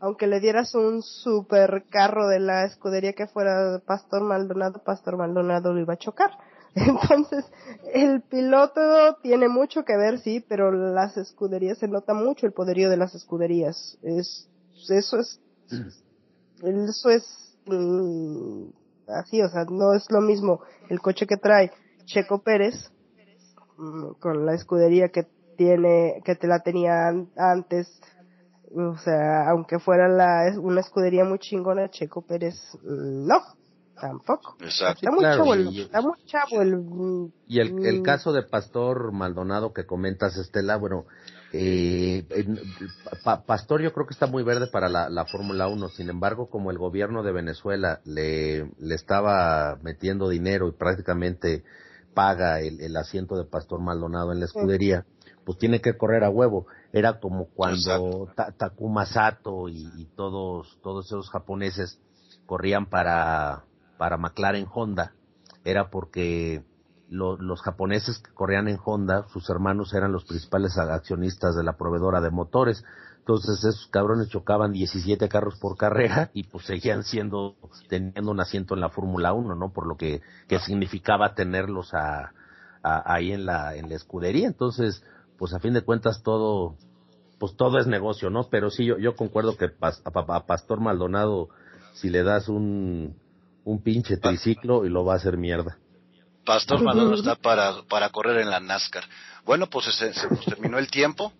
[0.00, 5.74] aunque le dieras un super carro de la escudería que fuera Pastor Maldonado, Pastor Maldonado
[5.74, 6.30] lo iba a chocar.
[6.74, 7.44] Entonces,
[7.92, 12.88] el piloto tiene mucho que ver, sí, pero las escuderías se nota mucho el poderío
[12.88, 13.98] de las escuderías.
[14.02, 14.48] Es
[14.90, 15.40] eso es,
[16.62, 18.66] eso es mm,
[19.08, 21.72] así, o sea, no es lo mismo el coche que trae
[22.04, 22.90] Checo Pérez
[23.76, 25.26] mm, con la escudería que
[25.56, 28.00] tiene, que te la tenía antes,
[28.74, 33.40] o sea, aunque fuera la, una escudería muy chingona, Checo Pérez, mm, no,
[34.00, 34.56] tampoco.
[34.60, 35.00] Exacto.
[35.02, 39.72] Está muy chavo el, está muy chavo el, y el, el caso de Pastor Maldonado
[39.72, 41.06] que comentas, Estela, bueno,
[41.56, 42.26] eh,
[43.46, 46.78] Pastor yo creo que está muy verde para la, Fórmula 1, sin embargo, como el
[46.78, 51.62] gobierno de Venezuela le, le estaba metiendo dinero y prácticamente
[52.12, 55.06] paga el, asiento de Pastor Maldonado en la escudería,
[55.44, 56.66] pues tiene que correr a huevo.
[56.92, 62.00] Era como cuando Takuma Sato y, todos, todos esos japoneses
[62.46, 63.64] corrían para,
[63.96, 65.14] para McLaren Honda,
[65.64, 66.64] era porque
[67.08, 72.20] los japoneses que corrían en Honda, sus hermanos eran los principales accionistas de la proveedora
[72.20, 72.84] de motores.
[73.18, 77.56] Entonces esos cabrones chocaban 17 carros por carrera y pues seguían siendo,
[77.88, 79.72] teniendo un asiento en la Fórmula 1, ¿no?
[79.72, 82.32] Por lo que, que significaba tenerlos a,
[82.82, 84.46] ahí en la, en la escudería.
[84.46, 85.02] Entonces,
[85.38, 86.76] pues a fin de cuentas todo,
[87.38, 88.48] pues todo es negocio, ¿no?
[88.50, 91.48] Pero sí, yo, yo concuerdo que a, Pastor Maldonado,
[91.94, 93.16] si le das un,
[93.64, 95.78] un pinche triciclo y lo va a hacer mierda.
[96.44, 99.04] Pastor Maldonado está para, para correr en la NASCAR.
[99.44, 101.32] Bueno, pues se, nos terminó el tiempo.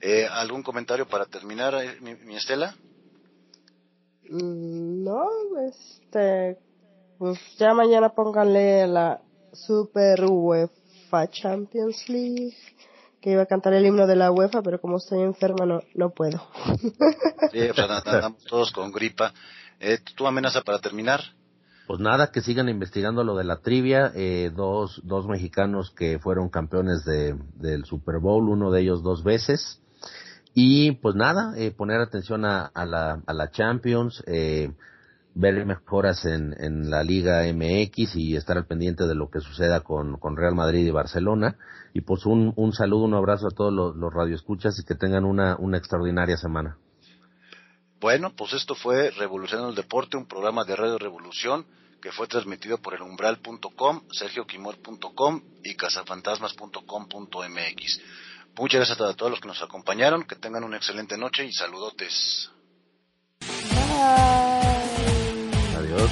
[0.00, 2.74] Eh, ¿Algún comentario para terminar, eh, mi, Estela?
[4.28, 5.26] Mm, no,
[5.68, 6.58] este,
[7.18, 9.20] pues ya mañana pónganle la
[9.52, 12.56] Super UEFA Champions League,
[13.20, 16.10] que iba a cantar el himno de la UEFA, pero como estoy enferma no, no
[16.10, 16.46] puedo.
[17.50, 19.32] Sí, pues andamos todos con gripa.
[19.80, 21.20] Eh, ¿Tu amenaza para terminar?
[21.88, 24.12] Pues nada, que sigan investigando lo de la trivia.
[24.14, 29.24] Eh, dos, dos mexicanos que fueron campeones de, del Super Bowl, uno de ellos dos
[29.24, 29.80] veces.
[30.52, 34.70] Y pues nada, eh, poner atención a, la, a la Champions, eh,
[35.34, 39.80] ver mejoras en, en la Liga MX y estar al pendiente de lo que suceda
[39.80, 41.56] con, con Real Madrid y Barcelona.
[41.94, 45.24] Y pues un, un saludo, un abrazo a todos los, los radioescuchas y que tengan
[45.24, 46.76] una, una extraordinaria semana.
[48.00, 51.66] Bueno, pues esto fue Revolucionando el Deporte, un programa de Radio Revolución
[52.00, 58.00] que fue transmitido por el umbral.com, sergioquimor.com y cazafantasmas.com.mx.
[58.56, 62.50] Muchas gracias a todos los que nos acompañaron, que tengan una excelente noche y saludotes.
[65.76, 66.10] Adiós.